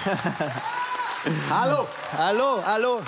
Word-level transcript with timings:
Hallo. 1.50 1.86
Hallo. 2.16 2.62
Hallo. 2.64 3.00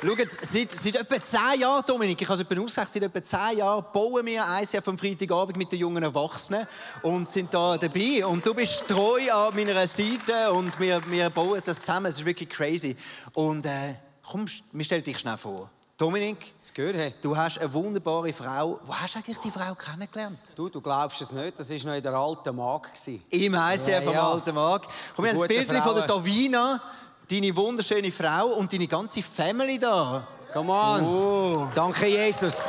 Schaut, 0.00 0.30
seit, 0.30 0.70
seit 0.70 0.94
etwa 0.94 1.20
zehn 1.20 1.60
Jahren, 1.60 1.82
Dominik, 1.84 2.22
ich 2.22 2.28
habe 2.28 2.40
es 2.40 2.48
etwa 2.48 2.62
ausgesagt, 2.62 2.92
seit 2.92 3.02
etwa 3.02 3.22
zehn 3.22 3.58
Jahren 3.58 3.84
bauen 3.92 4.24
wir 4.24 4.44
ICF 4.62 4.86
am 4.86 4.96
Freitagabend 4.96 5.56
mit 5.56 5.72
den 5.72 5.80
jungen 5.80 6.04
Erwachsenen 6.04 6.68
und 7.02 7.28
sind 7.28 7.52
da 7.52 7.76
dabei. 7.76 8.24
Und 8.24 8.46
du 8.46 8.54
bist 8.54 8.86
treu 8.86 9.20
an 9.32 9.56
meiner 9.56 9.86
Seite 9.88 10.52
und 10.52 10.78
wir, 10.78 11.02
wir 11.10 11.30
bauen 11.30 11.60
das 11.64 11.80
zusammen. 11.80 12.06
Es 12.06 12.18
ist 12.20 12.24
wirklich 12.24 12.48
crazy. 12.48 12.96
Und 13.32 13.66
äh, 13.66 13.94
komm, 14.22 14.46
wir 14.72 14.84
stellen 14.84 15.02
dich 15.02 15.18
schnell 15.18 15.36
vor. 15.36 15.68
Dominik, 15.98 16.54
Das 16.60 16.72
gehört, 16.72 16.94
hey. 16.94 17.12
du 17.20 17.36
hast 17.36 17.58
eine 17.58 17.72
wunderbare 17.72 18.32
Frau. 18.32 18.78
Wo 18.84 18.94
hast 18.94 19.16
du 19.16 19.18
eigentlich 19.18 19.38
die 19.38 19.50
Frau 19.50 19.74
kennengelernt? 19.74 20.38
Du, 20.54 20.68
du 20.68 20.80
glaubst 20.80 21.20
es 21.20 21.32
nicht, 21.32 21.58
das 21.58 21.68
war 21.70 21.76
noch 21.86 21.94
in 21.96 22.02
der 22.04 22.14
alten 22.14 22.56
gewesen. 22.56 23.24
Im 23.30 23.54
ICF 23.54 23.88
Ja, 23.88 23.98
am 23.98 24.12
ja. 24.12 24.28
alten 24.30 24.54
Markt. 24.54 24.88
Komm, 25.16 25.24
wir 25.24 25.32
haben 25.32 25.42
ein 25.42 25.48
Bild 25.48 25.66
von 25.66 25.94
der. 25.96 26.06
Davina, 26.06 26.80
deine 27.28 27.56
wunderschöne 27.56 28.12
Frau 28.12 28.46
und 28.46 28.72
deine 28.72 28.86
ganze 28.86 29.20
Family 29.22 29.76
da. 29.76 30.24
Come 30.52 30.72
on. 30.72 31.04
Oh. 31.04 31.68
Danke, 31.74 32.06
Jesus. 32.06 32.68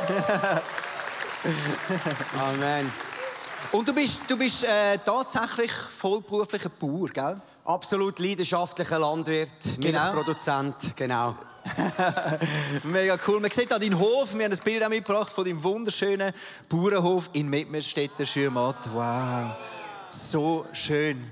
Amen. 2.36 2.92
Und 3.70 3.88
du 3.88 3.94
bist, 3.94 4.22
du 4.26 4.36
bist 4.36 4.64
äh, 4.64 4.98
tatsächlich 5.04 5.70
vollberuflicher 5.70 6.68
Bauer, 6.70 7.08
gell? 7.10 7.40
Absolut 7.64 8.18
leidenschaftlicher 8.18 8.98
Landwirt, 8.98 9.52
Genau. 9.78 10.00
Milchproduzent, 10.02 10.96
genau. 10.96 11.36
Mega 12.84 13.18
cool. 13.26 13.40
Man 13.40 13.50
sieht 13.50 13.70
da 13.70 13.78
deinen 13.78 13.98
Hof. 13.98 14.34
Wir 14.34 14.44
haben 14.44 14.52
ein 14.52 14.58
Bild 14.58 14.82
auch 14.82 14.88
mitgebracht 14.88 15.32
von 15.32 15.44
deinem 15.44 15.62
wunderschönen 15.62 16.32
Bauernhof 16.68 17.30
in 17.32 17.48
Mettmerstetten, 17.48 18.26
Schürmatt. 18.26 18.76
Wow. 18.92 19.56
So 20.10 20.66
schön. 20.72 21.22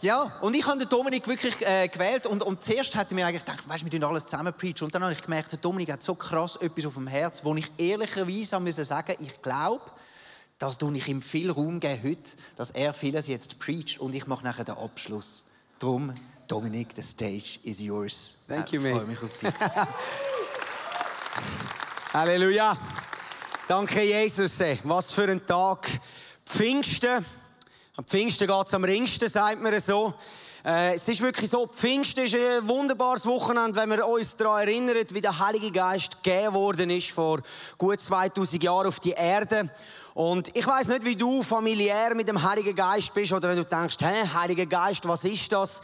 Ja, 0.00 0.30
und 0.42 0.54
ich 0.54 0.64
habe 0.64 0.78
den 0.78 0.88
Dominik 0.88 1.26
wirklich 1.26 1.60
äh, 1.66 1.88
gewählt 1.88 2.26
und, 2.26 2.42
und 2.42 2.62
zuerst 2.62 2.96
hätte 2.96 3.16
mir 3.16 3.26
eigentlich 3.26 3.44
gedacht, 3.44 3.68
weißt, 3.68 3.84
wir 3.84 3.90
tun 3.90 4.04
alles 4.04 4.26
zusammen 4.26 4.54
preachen. 4.54 4.84
Und 4.84 4.94
dann 4.94 5.02
habe 5.02 5.12
ich 5.12 5.22
gemerkt, 5.22 5.50
der 5.50 5.58
Dominik 5.58 5.90
hat 5.90 6.02
so 6.04 6.14
krass 6.14 6.56
etwas 6.56 6.86
auf 6.86 6.94
dem 6.94 7.08
Herz, 7.08 7.44
wo 7.44 7.54
ich 7.56 7.66
ehrlicherweise 7.78 8.60
müssen 8.60 8.84
sagen, 8.84 9.16
ich 9.18 9.42
glaube, 9.42 9.82
dass 10.58 10.78
du 10.78 10.92
ich 10.92 11.08
ihm 11.08 11.20
viel 11.20 11.50
Raum 11.50 11.80
geben 11.80 12.00
heute, 12.04 12.36
dass 12.56 12.70
er 12.72 12.92
vieles 12.92 13.26
jetzt 13.26 13.58
preacht 13.58 13.98
und 13.98 14.14
ich 14.14 14.26
mache 14.26 14.44
nachher 14.44 14.64
den 14.64 14.76
Abschluss. 14.76 15.46
Drum, 15.80 16.14
Dominik, 16.48 16.94
the 16.94 17.02
stage 17.02 17.60
is 17.64 17.82
yours. 17.82 18.44
Thank 18.48 18.72
you, 18.72 18.80
ich 18.80 18.94
freue 18.94 19.04
mate. 19.04 19.06
mich 19.06 19.22
auf 19.22 19.36
dich. 19.36 19.52
Halleluja. 22.14 22.74
Danke, 23.68 24.02
Jesus. 24.02 24.58
ey. 24.60 24.78
Was 24.84 25.12
für 25.12 25.30
ein 25.30 25.46
Tag. 25.46 25.86
Pfingsten. 26.46 27.22
Am 27.96 28.04
Pfingsten 28.06 28.48
geht 28.48 28.66
es 28.66 28.72
am 28.72 28.82
ringsten, 28.82 29.28
sagt 29.28 29.60
man 29.60 29.78
so. 29.78 30.14
Äh, 30.64 30.94
es 30.94 31.06
ist 31.06 31.20
wirklich 31.20 31.50
so, 31.50 31.66
Pfingsten 31.66 32.24
ist 32.24 32.34
ein 32.34 32.68
wunderbares 32.68 33.24
Wochenende, 33.26 33.76
wenn 33.76 33.90
wir 33.90 34.06
uns 34.06 34.36
daran 34.36 34.66
erinnern, 34.66 34.96
wie 35.10 35.20
der 35.20 35.38
Heilige 35.38 35.70
Geist 35.70 36.22
gegeben 36.22 36.54
worden 36.54 36.90
ist 36.90 37.10
vor 37.10 37.40
gut 37.76 38.00
2000 38.00 38.62
Jahren 38.62 38.88
auf 38.88 38.98
die 38.98 39.12
Erde. 39.12 39.70
Und 40.14 40.56
ich 40.56 40.66
weiß 40.66 40.88
nicht, 40.88 41.04
wie 41.04 41.14
du 41.14 41.44
familiär 41.44 42.12
mit 42.16 42.28
dem 42.28 42.42
Heiligen 42.42 42.74
Geist 42.74 43.14
bist 43.14 43.32
oder 43.32 43.50
wenn 43.50 43.56
du 43.56 43.64
denkst, 43.64 43.98
hä, 44.00 44.28
Heiliger 44.34 44.66
Geist, 44.66 45.06
was 45.06 45.24
ist 45.24 45.52
das? 45.52 45.80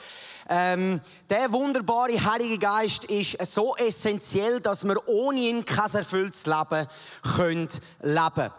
Ähm, 0.48 1.00
der 1.30 1.52
wunderbare 1.52 2.12
Heilige 2.12 2.58
Geist 2.58 3.04
ist 3.04 3.38
so 3.46 3.76
essentiell, 3.76 4.58
dass 4.60 4.84
wir 4.84 4.96
ohne 5.08 5.38
ihn 5.38 5.64
kein 5.64 5.94
erfülltes 5.94 6.46
Leben 6.46 6.88
können 7.36 7.68
leben 8.02 8.50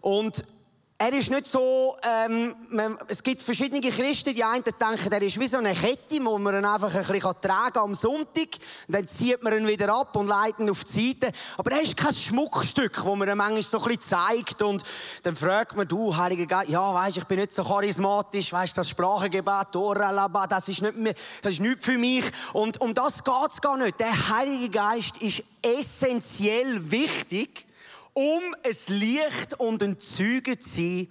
Und 0.00 0.44
er 1.02 1.14
ist 1.14 1.30
nicht 1.30 1.46
so, 1.46 1.96
ähm, 2.02 2.54
man, 2.68 2.98
es 3.08 3.22
gibt 3.22 3.40
verschiedene 3.40 3.80
Christen, 3.80 4.34
die 4.34 4.44
einen 4.44 4.62
denken, 4.62 5.10
er 5.10 5.22
ist 5.22 5.40
wie 5.40 5.46
so 5.46 5.56
eine 5.56 5.72
Kette, 5.72 6.22
wo 6.22 6.36
man 6.36 6.54
ihn 6.54 6.64
einfach 6.66 6.94
ein 6.94 7.06
bisschen 7.06 7.40
tragen 7.40 7.72
kann 7.72 7.84
am 7.84 7.94
Sonntag. 7.94 8.48
Und 8.86 8.94
dann 8.94 9.08
zieht 9.08 9.42
man 9.42 9.54
ihn 9.54 9.66
wieder 9.66 9.94
ab 9.94 10.14
und 10.14 10.26
leitet 10.26 10.58
ihn 10.58 10.68
auf 10.68 10.84
die 10.84 11.12
Seite. 11.18 11.32
Aber 11.56 11.72
er 11.72 11.80
ist 11.80 11.96
kein 11.96 12.12
Schmuckstück, 12.12 13.02
wo 13.02 13.16
man 13.16 13.30
ihn 13.30 13.38
manchmal 13.38 13.62
so 13.62 13.78
ein 13.78 13.96
bisschen 13.96 14.02
zeigt. 14.02 14.60
Und 14.60 14.82
dann 15.22 15.34
fragt 15.34 15.74
man, 15.74 15.88
du, 15.88 16.14
Heiliger 16.14 16.44
Geist, 16.44 16.68
ja, 16.68 16.92
weisst, 16.92 17.16
ich 17.16 17.24
bin 17.24 17.38
nicht 17.38 17.52
so 17.52 17.64
charismatisch, 17.64 18.52
weisst, 18.52 18.76
das 18.76 18.90
Sprachengebet, 18.90 19.74
Oralaba, 19.76 20.46
das 20.46 20.68
ist 20.68 20.82
nicht 20.82 20.98
mehr, 20.98 21.14
das 21.40 21.54
ist 21.54 21.60
nicht 21.60 21.82
für 21.82 21.96
mich. 21.96 22.26
Und 22.52 22.78
um 22.82 22.92
das 22.92 23.24
geht's 23.24 23.62
gar 23.62 23.78
nicht. 23.78 23.98
Der 23.98 24.28
Heilige 24.36 24.68
Geist 24.68 25.16
ist 25.22 25.44
essentiell 25.62 26.90
wichtig 26.90 27.69
um 28.20 28.54
ein 28.64 28.98
Licht 28.98 29.54
und 29.56 29.82
ein 29.82 29.98
Zeuge 29.98 30.58
zu 30.58 30.68
sein 30.68 31.08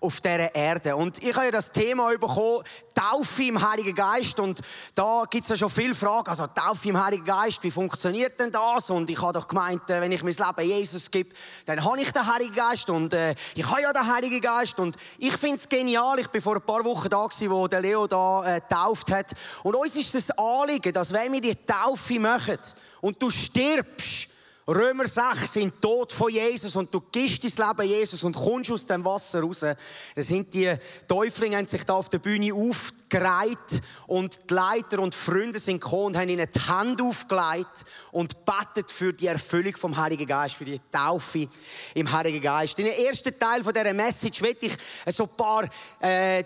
auf 0.00 0.20
dieser 0.20 0.54
Erde. 0.54 0.94
Und 0.94 1.20
ich 1.20 1.34
habe 1.34 1.46
ja 1.46 1.50
das 1.50 1.72
Thema 1.72 2.10
bekommen, 2.10 2.62
Taufe 2.94 3.42
im 3.42 3.68
Heiligen 3.68 3.96
Geist. 3.96 4.38
Und 4.38 4.60
da 4.94 5.24
gibt 5.28 5.42
es 5.42 5.50
ja 5.50 5.56
schon 5.56 5.70
viele 5.70 5.94
Fragen. 5.94 6.28
Also 6.28 6.46
Taufe 6.46 6.88
im 6.88 7.04
Heiligen 7.04 7.24
Geist, 7.24 7.64
wie 7.64 7.70
funktioniert 7.72 8.38
denn 8.38 8.52
das? 8.52 8.90
Und 8.90 9.10
ich 9.10 9.20
habe 9.20 9.32
doch 9.32 9.48
gemeint, 9.48 9.90
äh, 9.90 10.00
wenn 10.00 10.12
ich 10.12 10.22
mein 10.22 10.34
Leben 10.34 10.68
Jesus 10.68 11.10
gebe, 11.10 11.30
dann 11.66 11.84
habe 11.84 12.00
ich 12.00 12.12
den 12.12 12.32
Heiligen 12.32 12.54
Geist. 12.54 12.90
Und 12.90 13.12
äh, 13.12 13.34
ich 13.56 13.68
habe 13.68 13.82
ja 13.82 13.92
den 13.92 14.06
Heiligen 14.06 14.40
Geist. 14.40 14.78
Und 14.78 14.96
ich 15.18 15.36
finde 15.36 15.56
es 15.56 15.68
genial. 15.68 16.20
Ich 16.20 16.28
bin 16.28 16.40
vor 16.40 16.54
ein 16.54 16.62
paar 16.62 16.84
Wochen 16.84 17.08
da 17.08 17.26
gewesen, 17.26 17.50
wo 17.50 17.66
der 17.66 17.80
Leo 17.80 18.06
da 18.06 18.44
äh, 18.44 18.60
getauft 18.60 19.10
hat. 19.10 19.32
Und 19.64 19.74
uns 19.74 19.96
ist 19.96 20.14
das 20.14 20.30
Anliegen, 20.38 20.92
dass 20.92 21.12
wenn 21.12 21.32
wir 21.32 21.40
die 21.40 21.56
Taufe 21.66 22.20
machen 22.20 22.58
und 23.00 23.20
du 23.20 23.30
stirbst, 23.30 24.31
Römer 24.74 25.06
6 25.06 25.52
sind 25.52 25.82
Tod 25.82 26.12
von 26.12 26.32
Jesus 26.32 26.76
und 26.76 26.92
du 26.94 27.02
gibst 27.12 27.44
dein 27.44 27.68
Leben 27.68 27.88
Jesus 27.90 28.24
und 28.24 28.34
kommst 28.34 28.70
aus 28.70 28.86
dem 28.86 29.04
Wasser 29.04 29.42
raus. 29.42 29.60
Dann 29.60 29.76
sind 30.16 30.54
die 30.54 30.74
Täuflinge 31.06 31.58
haben 31.58 31.66
sich 31.66 31.84
da 31.84 31.92
auf 31.92 32.08
der 32.08 32.20
Bühne 32.20 32.54
aufgereiht 32.54 33.82
und 34.06 34.48
die 34.48 34.54
Leiter 34.54 35.00
und 35.00 35.14
Freunde 35.14 35.58
sind 35.58 35.82
gekommen 35.82 36.06
und 36.06 36.16
haben 36.16 36.30
ihnen 36.30 36.48
die 36.50 36.60
Hände 36.60 37.04
aufgelegt 37.04 37.84
und 38.12 38.46
betet 38.46 38.90
für 38.90 39.12
die 39.12 39.26
Erfüllung 39.26 39.76
vom 39.76 39.94
Heiligen 39.94 40.26
Geist, 40.26 40.54
für 40.54 40.64
die 40.64 40.80
Taufe 40.90 41.48
im 41.94 42.10
Heiligen 42.10 42.40
Geist. 42.40 42.78
In 42.78 42.86
den 42.86 42.94
ersten 43.06 43.38
Teil 43.38 43.62
von 43.62 43.74
dieser 43.74 43.92
Message 43.92 44.40
will 44.40 44.56
ich 44.58 44.72
so 45.06 45.24
ein 45.24 45.36
paar 45.36 45.68
äh, 46.00 46.44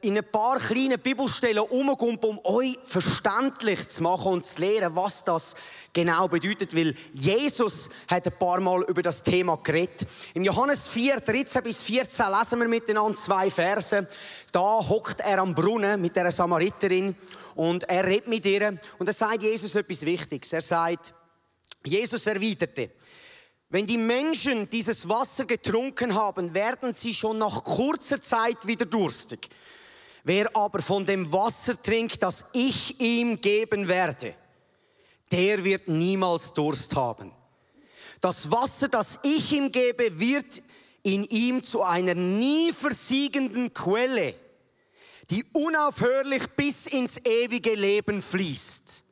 in 0.00 0.16
ein 0.16 0.24
paar 0.24 0.58
kleinen 0.58 0.98
Bibelstellen 0.98 1.62
umgehen, 1.62 2.18
um 2.20 2.40
euch 2.44 2.78
verständlich 2.84 3.88
zu 3.88 4.02
machen 4.02 4.32
und 4.32 4.44
zu 4.44 4.60
lernen, 4.60 4.96
was 4.96 5.24
das 5.24 5.56
genau 5.96 6.28
bedeutet, 6.28 6.76
weil 6.76 6.94
Jesus 7.14 7.88
hat 8.08 8.26
ein 8.26 8.38
paar 8.38 8.60
Mal 8.60 8.84
über 8.84 9.00
das 9.00 9.22
Thema 9.22 9.56
geredet. 9.56 10.06
Im 10.34 10.44
Johannes 10.44 10.88
4, 10.88 11.20
13 11.20 11.62
bis 11.62 11.80
14 11.80 12.26
lesen 12.38 12.60
wir 12.60 12.68
miteinander 12.68 13.16
zwei 13.16 13.50
Verse. 13.50 14.06
Da 14.52 14.60
hockt 14.60 15.20
er 15.20 15.38
am 15.38 15.54
Brunnen 15.54 15.98
mit 15.98 16.14
der 16.14 16.30
Samariterin 16.30 17.16
und 17.54 17.84
er 17.84 18.04
redet 18.04 18.28
mit 18.28 18.44
ihr 18.44 18.78
und 18.98 19.08
da 19.08 19.12
sagt 19.12 19.42
Jesus 19.42 19.74
etwas 19.74 20.02
Wichtiges. 20.02 20.52
Er 20.52 20.60
sagt, 20.60 21.14
Jesus 21.82 22.26
erwiderte, 22.26 22.90
wenn 23.70 23.86
die 23.86 23.96
Menschen 23.96 24.68
dieses 24.68 25.08
Wasser 25.08 25.46
getrunken 25.46 26.14
haben, 26.14 26.52
werden 26.52 26.92
sie 26.92 27.14
schon 27.14 27.38
nach 27.38 27.64
kurzer 27.64 28.20
Zeit 28.20 28.66
wieder 28.66 28.84
durstig. 28.84 29.48
Wer 30.24 30.54
aber 30.54 30.82
von 30.82 31.06
dem 31.06 31.32
Wasser 31.32 31.80
trinkt, 31.82 32.22
das 32.22 32.44
ich 32.52 33.00
ihm 33.00 33.40
geben 33.40 33.88
werde, 33.88 34.34
der 35.32 35.64
wird 35.64 35.88
niemals 35.88 36.52
Durst 36.52 36.94
haben. 36.94 37.32
Das 38.20 38.50
Wasser, 38.50 38.88
das 38.88 39.20
ich 39.22 39.52
ihm 39.52 39.70
gebe, 39.70 40.18
wird 40.18 40.62
in 41.02 41.24
ihm 41.24 41.62
zu 41.62 41.82
einer 41.82 42.14
nie 42.14 42.72
versiegenden 42.72 43.72
Quelle, 43.72 44.34
die 45.30 45.44
unaufhörlich 45.52 46.46
bis 46.56 46.86
ins 46.86 47.18
ewige 47.24 47.74
Leben 47.74 48.22
fließt. 48.22 49.04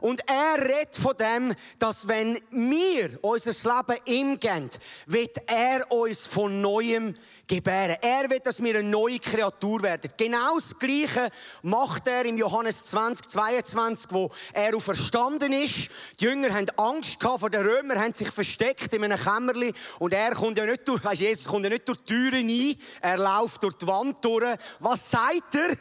Und 0.00 0.20
er 0.28 0.60
redet 0.60 0.96
von 0.96 1.16
dem, 1.16 1.54
dass 1.78 2.08
wenn 2.08 2.38
wir 2.50 3.18
unser 3.22 3.52
Leben 3.52 4.00
ihm 4.06 4.40
geben, 4.40 4.70
wird 5.06 5.36
er 5.46 5.90
uns 5.92 6.26
von 6.26 6.60
Neuem 6.60 7.14
gebären. 7.46 7.96
Er 8.00 8.30
will, 8.30 8.40
dass 8.40 8.62
wir 8.62 8.78
eine 8.78 8.88
neue 8.88 9.18
Kreatur 9.18 9.82
werden. 9.82 10.10
Genau 10.16 10.54
das 10.56 10.78
Gleiche 10.78 11.30
macht 11.62 12.06
er 12.06 12.24
im 12.24 12.38
Johannes 12.38 12.84
20, 12.84 13.28
22, 13.28 14.12
wo 14.12 14.30
er 14.52 14.76
auferstanden 14.76 15.52
ist. 15.52 15.90
Die 16.20 16.24
Jünger 16.24 16.54
haben 16.54 16.70
Angst 16.76 17.20
gehabt 17.20 17.40
vor 17.40 17.50
den 17.50 17.66
Römern, 17.66 18.00
haben 18.00 18.14
sich 18.14 18.30
versteckt 18.30 18.92
in 18.92 19.04
einem 19.04 19.18
Kämmerli. 19.18 19.72
Und 19.98 20.14
er 20.14 20.32
kommt 20.32 20.58
ja 20.58 20.64
nicht 20.64 20.86
durch, 20.86 21.04
weißt, 21.04 21.20
Jesus 21.20 21.46
kommt 21.46 21.64
ja 21.64 21.70
nicht 21.70 21.88
durch 21.88 21.98
die 21.98 22.14
Türen 22.14 22.48
ein, 22.48 22.76
er 23.00 23.18
läuft 23.18 23.62
durch 23.62 23.74
die 23.74 23.86
Wand 23.86 24.24
durch. 24.24 24.56
Was 24.80 25.10
sagt 25.10 25.54
er? 25.54 25.76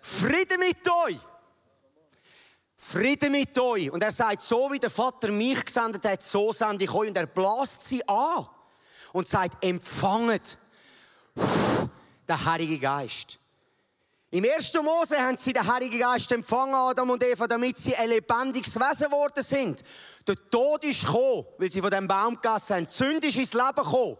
Friede 0.00 0.58
mit 0.58 0.88
euch! 1.06 1.18
Friede 2.80 3.28
mit 3.28 3.58
euch. 3.58 3.90
Und 3.90 4.02
er 4.04 4.12
sagt, 4.12 4.40
so 4.40 4.70
wie 4.70 4.78
der 4.78 4.90
Vater 4.90 5.32
mich 5.32 5.64
gesendet 5.64 6.04
hat, 6.04 6.22
so 6.22 6.52
sende 6.52 6.84
ich 6.84 6.94
euch. 6.94 7.08
Und 7.08 7.16
er 7.16 7.26
bläst 7.26 7.88
sie 7.88 8.06
an 8.08 8.46
und 9.12 9.26
sagt, 9.26 9.64
empfanget 9.64 10.58
den 12.28 12.44
Heiligen 12.44 12.80
Geist. 12.80 13.38
Im 14.30 14.44
1. 14.44 14.74
Mose 14.82 15.18
haben 15.18 15.36
sie 15.36 15.52
den 15.52 15.66
Heiligen 15.66 15.98
Geist 15.98 16.30
empfangen, 16.32 16.74
Adam 16.74 17.10
und 17.10 17.24
Eva, 17.24 17.46
damit 17.46 17.78
sie 17.78 17.96
ein 17.96 18.10
lebendiges 18.10 18.76
Wesen 18.76 19.06
geworden 19.06 19.42
sind. 19.42 19.82
Der 20.26 20.36
Tod 20.50 20.84
ist 20.84 21.06
gekommen, 21.06 21.46
weil 21.56 21.70
sie 21.70 21.80
von 21.80 21.90
dem 21.90 22.06
Baum 22.06 22.34
gegessen 22.34 22.76
haben. 22.76 22.86
Die 22.86 22.94
Sünde 22.94 23.28
ist 23.28 23.36
ins 23.36 23.54
Leben 23.54 23.74
gekommen. 23.74 24.18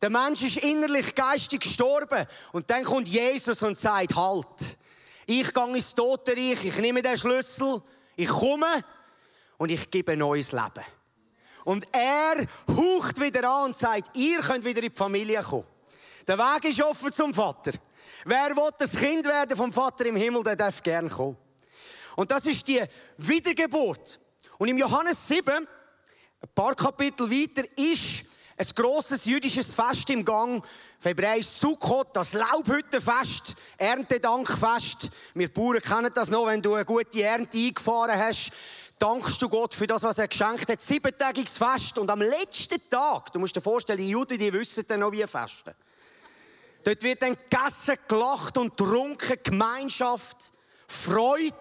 Der 0.00 0.10
Mensch 0.10 0.42
ist 0.42 0.58
innerlich 0.58 1.14
geistig 1.14 1.62
gestorben. 1.62 2.26
Und 2.52 2.70
dann 2.70 2.84
kommt 2.84 3.08
Jesus 3.08 3.62
und 3.62 3.76
sagt, 3.76 4.14
halt, 4.14 4.76
Ich 5.30 5.54
gehe 5.54 5.76
ins 5.76 5.94
Totenreich, 5.94 6.64
ich 6.64 6.78
nehme 6.78 7.02
den 7.02 7.16
Schlüssel, 7.16 7.80
ich 8.16 8.26
komme 8.26 8.66
und 9.58 9.70
ich 9.70 9.88
gebe 9.88 10.10
ein 10.12 10.18
neues 10.18 10.50
Leben. 10.50 10.84
Und 11.64 11.86
er 11.92 12.44
haucht 12.68 13.20
wieder 13.20 13.48
an 13.48 13.66
und 13.66 13.76
sagt, 13.76 14.16
ihr 14.16 14.40
könnt 14.40 14.64
wieder 14.64 14.82
in 14.82 14.90
die 14.90 14.96
Familie 14.96 15.40
kommen. 15.42 15.66
Der 16.26 16.38
Weg 16.38 16.64
ist 16.64 16.82
offen 16.82 17.12
zum 17.12 17.32
Vater. 17.32 17.72
Wer 18.24 18.54
will 18.54 18.70
das 18.78 18.96
Kind 18.96 19.24
werden 19.26 19.56
vom 19.56 19.72
Vater 19.72 20.06
im 20.06 20.16
Himmel, 20.16 20.42
der 20.42 20.56
darf 20.56 20.82
gern 20.82 21.08
kommen. 21.08 21.36
Und 22.16 22.30
das 22.30 22.46
ist 22.46 22.68
die 22.68 22.82
Wiedergeburt. 23.16 24.20
Und 24.58 24.68
im 24.68 24.76
Johannes 24.76 25.26
7, 25.26 25.54
ein 25.54 25.68
paar 26.54 26.74
Kapitel 26.74 27.30
weiter, 27.30 27.66
ist 27.76 28.24
ein 28.58 28.66
grosses 28.74 29.24
jüdisches 29.24 29.72
Fest 29.72 30.10
im 30.10 30.24
Gang. 30.24 30.62
Hebräisch 31.02 31.46
Sukkot, 31.46 32.14
das 32.14 32.34
Laubhüttenfest, 32.34 33.54
Erntedankfest. 33.78 35.08
Wir 35.32 35.50
Bauern 35.50 35.80
kennen 35.80 36.10
das 36.14 36.28
noch, 36.28 36.46
wenn 36.46 36.60
du 36.60 36.74
eine 36.74 36.84
gute 36.84 37.22
Ernte 37.22 37.56
eingefahren 37.56 38.18
hast. 38.18 38.50
Dankst 38.98 39.40
du 39.40 39.48
Gott 39.48 39.74
für 39.74 39.86
das, 39.86 40.02
was 40.02 40.18
er 40.18 40.28
geschenkt 40.28 40.68
hat. 40.68 40.82
Siebentägiges 40.82 41.56
Fest. 41.56 41.96
Und 41.96 42.10
am 42.10 42.20
letzten 42.20 42.78
Tag, 42.90 43.32
du 43.32 43.38
musst 43.38 43.56
dir 43.56 43.62
vorstellen, 43.62 43.98
die 43.98 44.10
Juden, 44.10 44.36
die 44.36 44.52
wissen 44.52 44.84
dann 44.86 45.00
noch, 45.00 45.12
wie 45.12 45.26
festen. 45.26 45.72
Dort 46.84 47.02
wird 47.02 47.22
dann 47.22 47.36
gegessen, 47.36 47.96
gelacht 48.08 48.56
und 48.56 48.76
trunken, 48.76 49.38
Gemeinschaft, 49.42 50.52
Freude. 50.86 51.54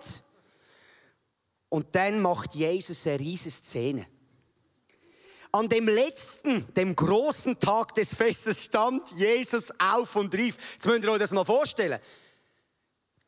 Und 1.69 1.95
dann 1.95 2.21
macht 2.21 2.55
Jesus 2.55 3.05
eine 3.05 3.19
riesige 3.19 3.51
Szene. 3.51 4.07
An 5.51 5.67
dem 5.67 5.87
letzten, 5.87 6.71
dem 6.75 6.95
großen 6.95 7.59
Tag 7.59 7.95
des 7.95 8.13
Festes 8.13 8.65
stand 8.65 9.11
Jesus 9.13 9.71
auf 9.79 10.15
und 10.15 10.33
rief. 10.35 10.55
Jetzt 10.73 10.85
müsst 10.85 11.03
ihr 11.03 11.11
euch 11.11 11.19
das 11.19 11.31
mal 11.31 11.45
vorstellen. 11.45 11.99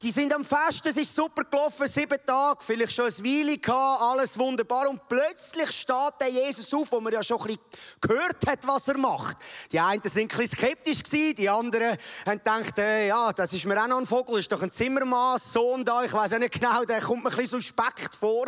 Die 0.03 0.09
sind 0.09 0.33
am 0.33 0.43
Fest, 0.43 0.83
es 0.87 0.97
ist 0.97 1.13
super 1.13 1.43
gelaufen, 1.43 1.87
sieben 1.87 2.17
Tage, 2.25 2.63
vielleicht 2.63 2.93
schon 2.93 3.05
ein 3.05 3.23
Weile 3.23 3.57
gehabt, 3.59 4.01
alles 4.01 4.35
wunderbar. 4.39 4.89
Und 4.89 5.07
plötzlich 5.07 5.69
steht 5.69 6.13
der 6.19 6.29
Jesus 6.29 6.73
auf, 6.73 6.91
wo 6.91 6.99
man 6.99 7.13
ja 7.13 7.21
schon 7.21 7.39
ein 7.41 7.45
bisschen 7.45 7.61
gehört 8.01 8.47
hat, 8.47 8.67
was 8.67 8.87
er 8.87 8.97
macht. 8.97 9.37
Die 9.71 9.79
einen 9.79 10.01
sind 10.01 10.33
ein 10.33 10.39
bisschen 10.39 10.57
skeptisch 10.57 11.03
gewesen, 11.03 11.35
die 11.35 11.47
anderen 11.47 11.95
haben 12.25 12.37
gedacht, 12.39 12.79
äh, 12.79 13.09
ja, 13.09 13.31
das 13.31 13.53
ist 13.53 13.63
mir 13.67 13.79
auch 13.79 13.87
noch 13.87 13.99
ein 13.99 14.07
Vogel, 14.07 14.39
ist 14.39 14.51
doch 14.51 14.63
ein 14.63 14.71
Zimmermann, 14.71 15.37
Sohn 15.37 15.85
da, 15.85 16.03
ich 16.03 16.13
weiß 16.13 16.33
auch 16.33 16.39
nicht 16.39 16.59
genau, 16.59 16.83
der 16.83 17.01
kommt 17.01 17.23
mir 17.23 17.29
ein 17.29 17.37
bisschen 17.37 17.61
suspekt 17.61 18.15
vor. 18.15 18.47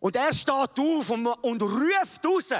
Und 0.00 0.16
er 0.16 0.34
steht 0.34 0.50
auf 0.52 1.10
und, 1.10 1.24
und 1.24 1.62
ruft 1.62 2.26
raus. 2.26 2.52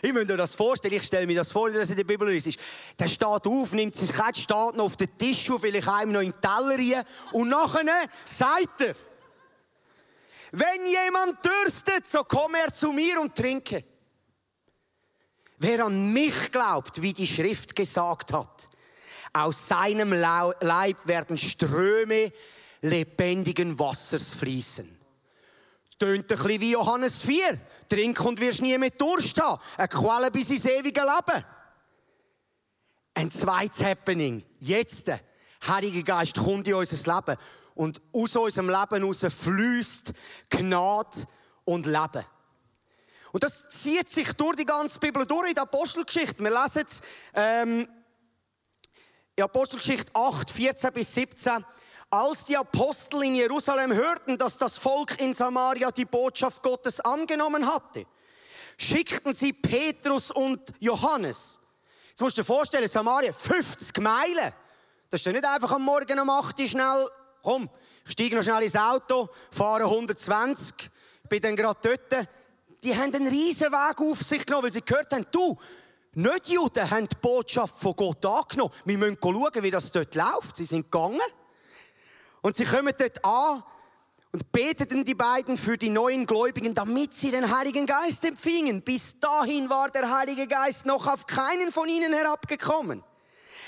Ich 0.00 0.12
muss 0.12 0.26
mir 0.26 0.36
das 0.36 0.54
vorstellen, 0.54 0.94
ich 0.94 1.04
stelle 1.04 1.26
mir 1.26 1.36
das 1.36 1.50
vor, 1.50 1.70
dass 1.70 1.90
in 1.90 1.96
der 1.96 2.04
Bibel 2.04 2.28
ist. 2.34 2.58
Der 2.98 3.08
steht 3.08 3.24
auf, 3.24 3.72
nimmt 3.72 3.96
sein 3.96 4.08
Kett, 4.08 4.36
steht 4.36 4.76
noch 4.76 4.84
auf 4.84 4.96
den 4.96 5.16
Tisch, 5.18 5.50
vielleicht 5.60 5.88
einem 5.88 6.12
noch 6.12 6.20
in 6.20 6.32
den 6.32 6.40
Teller 6.40 6.76
rein, 6.76 7.04
und 7.32 7.48
nachher 7.48 8.08
sagt 8.24 8.80
er, 8.80 8.94
wenn 10.52 10.86
jemand 10.86 11.44
dürstet, 11.44 12.06
so 12.06 12.24
komme 12.24 12.58
er 12.58 12.72
zu 12.72 12.92
mir 12.92 13.20
und 13.20 13.34
trinke. 13.34 13.84
Wer 15.58 15.84
an 15.84 16.12
mich 16.12 16.52
glaubt, 16.52 17.02
wie 17.02 17.12
die 17.12 17.26
Schrift 17.26 17.74
gesagt 17.74 18.32
hat, 18.32 18.70
aus 19.32 19.68
seinem 19.68 20.12
Leib 20.12 21.06
werden 21.06 21.36
Ströme 21.36 22.32
lebendigen 22.80 23.78
Wassers 23.78 24.30
fließen. 24.30 24.96
Tönt 25.98 26.30
ein 26.30 26.38
bisschen 26.38 26.60
wie 26.60 26.70
Johannes 26.70 27.22
4. 27.22 27.60
Trink 27.88 28.20
und 28.24 28.40
wirst 28.40 28.62
nie 28.62 28.76
mehr 28.78 28.90
Durst 28.90 29.40
haben. 29.40 29.60
Eine 29.76 29.88
Quelle 29.88 30.30
bis 30.30 30.50
ins 30.50 30.64
ewige 30.64 31.00
Leben. 31.00 31.44
Ein 33.14 33.30
zweites 33.30 33.82
Happening. 33.82 34.44
Jetzt. 34.58 35.08
Der 35.08 35.20
Heilige 35.66 36.04
Geist 36.04 36.36
kommt 36.36 36.68
in 36.68 36.74
unser 36.74 37.14
Leben. 37.14 37.38
Und 37.74 38.00
aus 38.12 38.36
unserem 38.36 38.68
Leben 38.68 39.02
heraus 39.02 39.20
fließt 39.20 40.12
Gnade 40.50 41.24
und 41.64 41.86
Leben. 41.86 42.24
Und 43.32 43.44
das 43.44 43.68
zieht 43.68 44.08
sich 44.08 44.32
durch 44.32 44.56
die 44.56 44.64
ganze 44.64 44.98
Bibel 44.98 45.26
durch 45.26 45.48
in 45.48 45.54
der 45.54 45.64
Apostelgeschichte. 45.64 46.42
Wir 46.42 46.50
lesen 46.50 46.84
es 46.86 47.00
ähm, 47.34 47.88
in 49.36 49.44
Apostelgeschichte 49.44 50.10
8, 50.14 50.50
14 50.50 50.92
bis 50.92 51.14
17. 51.14 51.64
Als 52.10 52.46
die 52.46 52.56
Apostel 52.56 53.22
in 53.24 53.34
Jerusalem 53.34 53.92
hörten, 53.92 54.38
dass 54.38 54.56
das 54.56 54.78
Volk 54.78 55.20
in 55.20 55.34
Samaria 55.34 55.90
die 55.90 56.06
Botschaft 56.06 56.62
Gottes 56.62 57.00
angenommen 57.00 57.66
hatte, 57.66 58.06
schickten 58.78 59.34
sie 59.34 59.52
Petrus 59.52 60.30
und 60.30 60.60
Johannes. 60.78 61.60
Jetzt 62.08 62.22
musst 62.22 62.38
du 62.38 62.42
dir 62.42 62.46
vorstellen, 62.46 62.88
Samaria, 62.88 63.32
50 63.32 63.98
Meilen. 63.98 64.52
Das 65.10 65.20
ist 65.20 65.26
ja 65.26 65.32
nicht 65.32 65.44
einfach 65.44 65.70
am 65.72 65.82
Morgen 65.82 66.18
um 66.18 66.30
8 66.30 66.58
Uhr 66.58 66.66
schnell, 66.66 67.08
komm, 67.42 67.68
ich 68.06 68.12
steige 68.12 68.36
noch 68.36 68.42
schnell 68.42 68.62
ins 68.62 68.76
Auto, 68.76 69.28
fahre 69.50 69.84
120, 69.84 70.74
bin 71.28 71.42
dann 71.42 71.56
gerade 71.56 71.78
dort. 71.82 72.26
Die 72.84 72.96
haben 72.96 73.14
einen 73.14 73.28
riesen 73.28 73.70
Weg 73.70 74.00
auf 74.00 74.22
sich 74.22 74.46
genommen, 74.46 74.64
weil 74.64 74.72
sie 74.72 74.80
gehört 74.80 75.12
haben, 75.12 75.26
du, 75.30 75.58
nicht 76.14 76.48
Juden 76.48 76.90
haben 76.90 77.06
die 77.06 77.16
Botschaft 77.20 77.78
von 77.78 77.94
Gott 77.94 78.24
angenommen. 78.24 78.72
Wir 78.86 78.96
müssen 78.96 79.18
schauen, 79.22 79.62
wie 79.62 79.70
das 79.70 79.92
dort 79.92 80.14
läuft. 80.14 80.56
Sie 80.56 80.64
sind 80.64 80.90
gegangen. 80.90 81.20
Und 82.42 82.56
sie 82.56 82.64
kommen 82.64 82.94
dort 82.96 83.24
an 83.24 83.62
und 84.32 84.52
beteten 84.52 85.04
die 85.04 85.14
beiden 85.14 85.56
für 85.56 85.78
die 85.78 85.90
neuen 85.90 86.26
Gläubigen, 86.26 86.74
damit 86.74 87.14
sie 87.14 87.30
den 87.30 87.56
Heiligen 87.56 87.86
Geist 87.86 88.24
empfingen. 88.24 88.82
Bis 88.82 89.18
dahin 89.18 89.70
war 89.70 89.90
der 89.90 90.16
Heilige 90.16 90.46
Geist 90.46 90.86
noch 90.86 91.06
auf 91.06 91.26
keinen 91.26 91.72
von 91.72 91.88
ihnen 91.88 92.12
herabgekommen. 92.12 93.02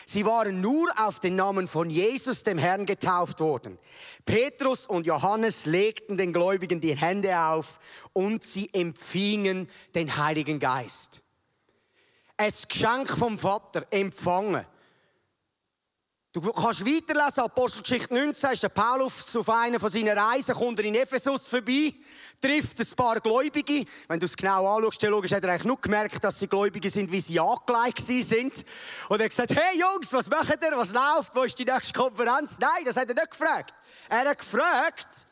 Sie 0.05 0.27
waren 0.27 0.61
nur 0.61 0.91
auf 0.99 1.21
den 1.21 1.37
Namen 1.37 1.69
von 1.69 1.89
Jesus, 1.89 2.43
dem 2.43 2.59
Herrn, 2.59 2.85
getauft 2.85 3.39
worden. 3.41 3.79
Petrus 4.25 4.87
und 4.87 5.07
Johannes 5.07 5.67
legten 5.67 6.17
den 6.17 6.33
Gläubigen 6.33 6.81
die 6.81 6.97
Hände 6.97 7.39
auf 7.39 7.79
und 8.13 8.43
sie 8.43 8.75
empfingen 8.75 9.71
den 9.95 10.17
Heiligen 10.17 10.59
Geist. 10.59 11.23
Es 12.37 12.67
Geschenk 12.67 13.09
vom 13.09 13.39
Vater 13.39 13.87
empfangen. 13.91 14.67
Du 16.33 16.41
kannst 16.53 16.87
weiterlesen, 16.87 17.43
Apostelgeschichte 17.43 18.15
19, 18.15 18.51
ist 18.51 18.63
der 18.63 18.69
Paulus 18.69 19.35
auf 19.35 19.49
einer 19.49 19.81
von 19.81 19.89
seinen 19.91 20.17
Reisen, 20.17 20.55
kommt 20.55 20.79
er 20.79 20.85
in 20.85 20.95
Ephesus 20.95 21.49
vorbei, 21.49 21.93
trifft 22.41 22.79
ein 22.79 22.87
paar 22.95 23.19
Gläubige. 23.19 23.85
Wenn 24.07 24.21
du 24.21 24.27
es 24.27 24.37
genau 24.37 24.77
anschaust, 24.77 25.03
dann 25.03 25.13
hat 25.13 25.43
er 25.43 25.49
eigentlich 25.51 25.65
nur 25.65 25.81
gemerkt, 25.81 26.23
dass 26.23 26.39
sie 26.39 26.47
Gläubige 26.47 26.89
sind, 26.89 27.11
wie 27.11 27.19
sie 27.19 27.41
angelegt 27.41 27.99
sind. 27.99 28.65
Und 29.09 29.19
er 29.19 29.25
hat 29.25 29.31
gesagt, 29.31 29.57
hey 29.57 29.81
Jungs, 29.81 30.13
was 30.13 30.31
macht 30.31 30.63
ihr, 30.63 30.77
was 30.77 30.93
läuft, 30.93 31.35
wo 31.35 31.43
ist 31.43 31.59
die 31.59 31.65
nächste 31.65 31.99
Konferenz? 31.99 32.59
Nein, 32.61 32.85
das 32.85 32.95
hat 32.95 33.09
er 33.09 33.15
nicht 33.17 33.31
gefragt. 33.33 33.75
Er 34.09 34.31
hat 34.31 34.39
gefragt, 34.39 35.27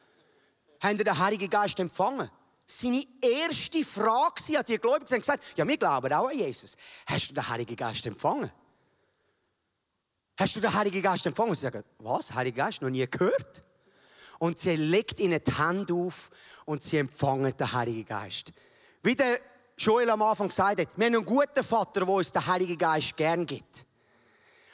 haben 0.82 0.98
ihr 0.98 1.04
den 1.04 1.16
Heiligen 1.16 1.48
Geist 1.48 1.78
empfangen? 1.78 2.28
Seine 2.66 3.04
erste 3.22 3.84
Frage 3.84 4.58
an 4.58 4.64
die 4.66 4.78
Gläubigen, 4.78 5.06
sie 5.06 5.14
haben 5.14 5.20
gesagt, 5.20 5.44
ja, 5.54 5.64
wir 5.64 5.76
glauben 5.76 6.12
auch 6.12 6.28
an 6.28 6.36
Jesus. 6.36 6.76
Hast 7.06 7.30
du 7.30 7.34
den 7.34 7.48
Heiligen 7.48 7.76
Geist 7.76 8.04
empfangen? 8.04 8.50
Hast 10.38 10.54
du 10.54 10.60
den 10.60 10.72
Heiligen 10.72 11.02
Geist 11.02 11.26
empfangen? 11.26 11.50
Und 11.50 11.56
sie 11.56 11.62
sagen, 11.62 11.82
was? 11.98 12.32
Heiliger 12.32 12.64
Geist? 12.64 12.80
Noch 12.80 12.90
nie 12.90 13.04
gehört? 13.10 13.64
Und 14.38 14.56
sie 14.56 14.76
legt 14.76 15.18
ihnen 15.18 15.40
die 15.44 15.58
Hände 15.58 15.92
auf 15.92 16.30
und 16.64 16.80
sie 16.80 16.98
empfangen 16.98 17.56
den 17.56 17.72
Heiligen 17.72 18.04
Geist. 18.04 18.52
Wie 19.02 19.16
der 19.16 19.40
Joel 19.76 20.08
am 20.10 20.22
Anfang 20.22 20.46
gesagt 20.46 20.80
hat, 20.80 20.88
wir 20.96 21.06
haben 21.06 21.14
einen 21.16 21.24
guten 21.24 21.64
Vater, 21.64 22.00
der 22.00 22.08
uns 22.08 22.30
den 22.30 22.46
Heiligen 22.46 22.78
Geist 22.78 23.16
gern 23.16 23.44
gibt. 23.44 23.84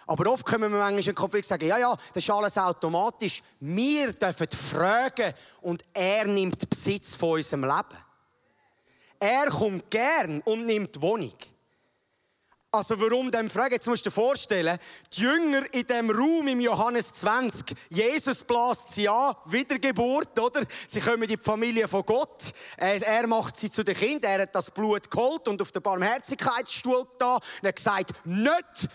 Aber 0.07 0.31
oft 0.31 0.45
können 0.45 0.71
wir 0.71 0.79
manchmal 0.79 0.99
in 0.99 1.05
den 1.05 1.15
Konflikt 1.15 1.47
sagen, 1.47 1.67
ja, 1.67 1.79
ja, 1.79 1.97
das 2.13 2.23
ist 2.23 2.31
alles 2.31 2.59
automatisch. 2.59 3.43
Wir 3.61 4.13
dürfen 4.13 4.49
fragen 4.49 5.33
und 5.63 5.83
er 5.95 6.27
nimmt 6.27 6.69
Besitz 6.69 7.15
von 7.15 7.31
unserem 7.31 7.65
Leben. 7.65 7.99
Er 9.19 9.47
kommt 9.47 9.91
gern 9.91 10.43
und 10.43 10.67
nimmt 10.67 11.01
Wohnung. 11.01 11.33
Also 12.75 13.01
warum 13.01 13.31
dem 13.31 13.49
fragen? 13.49 13.75
Jetzt 13.75 13.87
musst 13.87 14.05
du 14.05 14.11
dir 14.11 14.15
vorstellen, 14.15 14.77
die 15.13 15.21
Jünger 15.21 15.63
in 15.73 15.87
dem 15.87 16.11
Raum 16.11 16.49
im 16.49 16.59
Johannes 16.59 17.13
20, 17.13 17.73
Jesus 17.89 18.43
bläst 18.43 18.91
sie 18.91 19.09
an, 19.09 19.37
Wiedergeburt, 19.45 20.37
oder? 20.41 20.61
Sie 20.89 21.01
kommen 21.01 21.23
in 21.23 21.29
die 21.29 21.37
Familie 21.37 21.87
von 21.87 22.05
Gott. 22.05 22.53
Er 22.77 23.29
macht 23.29 23.57
sie 23.57 23.71
zu 23.71 23.85
den 23.85 23.95
Kindern, 23.95 24.29
er 24.29 24.43
hat 24.43 24.57
das 24.57 24.73
Blut 24.73 25.09
geholt 25.09 25.47
und 25.47 25.63
auf 25.63 25.71
den 25.71 25.83
Barmherzigkeitsstuhl 25.83 27.07
da 27.17 27.35
und 27.37 27.69
hat 27.69 27.77
gesagt, 27.77 28.11
nicht, 28.25 28.89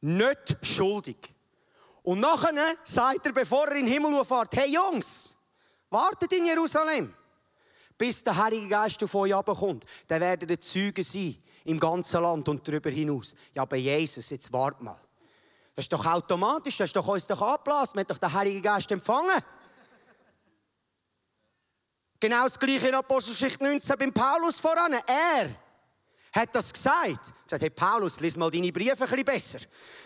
nicht 0.00 0.56
schuldig. 0.62 1.32
Und 2.02 2.18
nachher 2.18 2.74
sagt 2.82 3.24
er, 3.24 3.32
bevor 3.32 3.68
er 3.68 3.76
in 3.76 3.86
den 3.86 3.92
Himmel 3.92 4.24
fährt, 4.24 4.56
hey 4.56 4.68
Jungs, 4.68 5.36
wartet 5.90 6.32
in 6.32 6.46
Jerusalem, 6.46 7.14
bis 7.96 8.24
der 8.24 8.36
Heilige 8.36 8.66
Geist 8.66 9.00
auf 9.04 9.14
euch 9.14 9.32
abkommt. 9.32 9.84
Dann 10.08 10.20
werden 10.20 10.48
die 10.48 10.58
Zeugen 10.58 11.04
sein 11.04 11.36
im 11.66 11.78
ganzen 11.78 12.22
Land 12.22 12.48
und 12.48 12.66
darüber 12.66 12.90
hinaus. 12.90 13.34
Ja, 13.54 13.62
aber 13.62 13.76
Jesus, 13.76 14.30
jetzt 14.30 14.52
wart 14.52 14.80
mal. 14.80 14.98
Das 15.74 15.84
ist 15.84 15.92
doch 15.92 16.06
automatisch, 16.06 16.78
das 16.78 16.90
ist 16.90 16.96
doch 16.96 17.06
uns 17.06 17.26
doch 17.26 17.42
angeblasen, 17.42 17.94
wir 17.94 18.00
haben 18.00 18.06
doch 18.08 18.18
den 18.18 18.32
Heiligen 18.32 18.62
Geist 18.62 18.90
empfangen. 18.90 19.42
Genau 22.18 22.44
das 22.44 22.58
gleiche 22.58 22.88
in 22.88 22.94
Apostelgeschichte 22.94 23.62
19 23.62 23.98
beim 23.98 24.12
Paulus 24.12 24.58
voran. 24.58 24.94
Er 25.06 25.50
hat 26.32 26.54
das 26.54 26.72
gesagt. 26.72 27.34
Gesagt, 27.46 27.62
hey 27.62 27.70
Paulus, 27.70 28.18
lies 28.18 28.36
mal 28.36 28.50
deine 28.50 28.72
Briefe 28.72 28.90
ein 28.92 28.98
bisschen 28.98 29.24
besser. 29.24 29.58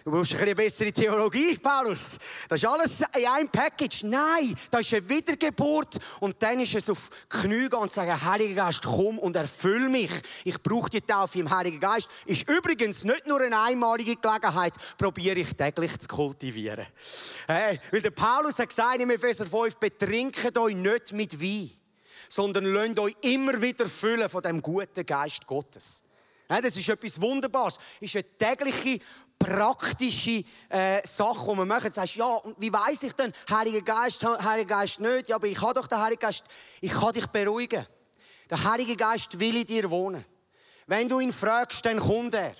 Du 0.04 0.10
brauchst 0.10 0.32
ein 0.34 0.40
bisschen 0.40 0.56
bessere 0.56 0.92
Theologie, 0.92 1.56
Paulus. 1.56 2.18
Das 2.46 2.62
ist 2.62 2.68
alles 2.68 3.00
in 3.16 3.26
einem 3.26 3.48
Package. 3.48 4.04
Nein, 4.04 4.54
das 4.70 4.82
ist 4.82 4.92
eine 4.92 5.08
Wiedergeburt. 5.08 5.98
Und 6.20 6.42
dann 6.42 6.60
ist 6.60 6.74
es 6.74 6.90
auf 6.90 7.08
Knie 7.30 7.70
gehen 7.70 7.78
und 7.78 7.90
sagen, 7.90 8.22
Heiliger 8.22 8.66
Geist, 8.66 8.82
komm 8.84 9.18
und 9.18 9.36
erfüll 9.36 9.88
mich. 9.88 10.10
Ich 10.44 10.62
brauche 10.62 10.90
die 10.90 11.00
Taufe 11.00 11.38
im 11.38 11.50
Heiligen 11.50 11.80
Geist. 11.80 12.10
Ist 12.26 12.46
übrigens 12.46 13.04
nicht 13.04 13.26
nur 13.26 13.40
eine 13.40 13.58
einmalige 13.58 14.16
Gelegenheit, 14.16 14.74
probiere 14.98 15.38
ich 15.38 15.54
täglich 15.54 15.98
zu 15.98 16.08
kultivieren. 16.08 16.86
Hey, 17.46 17.80
weil 17.90 18.02
der 18.02 18.10
Paulus 18.10 18.58
hat 18.58 18.68
gesagt 18.68 19.00
im 19.00 19.08
Epheser 19.08 19.46
5, 19.46 19.76
betrinkt 19.76 20.58
euch 20.58 20.76
nicht 20.76 21.12
mit 21.12 21.40
Wein, 21.40 21.70
sondern 22.28 22.66
lasst 22.66 22.98
euch 22.98 23.16
immer 23.22 23.62
wieder 23.62 23.86
füllen 23.86 24.28
von 24.28 24.42
dem 24.42 24.60
guten 24.60 25.06
Geist 25.06 25.46
Gottes. 25.46 26.04
Das 26.58 26.76
ist 26.76 26.88
etwas 26.88 27.20
Wunderbares. 27.20 27.76
Das 27.76 28.14
ist 28.14 28.16
eine 28.16 28.56
tägliche, 28.56 28.98
praktische 29.38 30.44
äh, 30.68 31.00
Sache, 31.06 31.46
die 31.48 31.56
man 31.56 31.68
macht. 31.68 31.86
Du 31.86 31.90
sagst, 31.92 32.16
ja, 32.16 32.40
wie 32.58 32.72
weiß 32.72 33.04
ich 33.04 33.12
denn, 33.14 33.32
Heiliger 33.50 33.82
Geist, 33.82 34.24
Heiliger 34.24 34.76
Geist 34.76 35.00
nicht? 35.00 35.28
Ja, 35.28 35.36
aber 35.36 35.46
ich 35.46 35.60
habe 35.60 35.74
doch 35.74 35.86
den 35.86 35.98
Heiligen 35.98 36.20
Geist. 36.20 36.44
Ich 36.80 36.92
kann 36.92 37.12
dich 37.12 37.26
beruhigen. 37.28 37.86
Der 38.50 38.64
Heilige 38.64 38.96
Geist 38.96 39.38
will 39.38 39.56
in 39.56 39.66
dir 39.66 39.88
wohnen. 39.90 40.24
Wenn 40.86 41.08
du 41.08 41.20
ihn 41.20 41.32
fragst, 41.32 41.86
dann 41.86 42.00
kommt 42.00 42.34
er. 42.34 42.54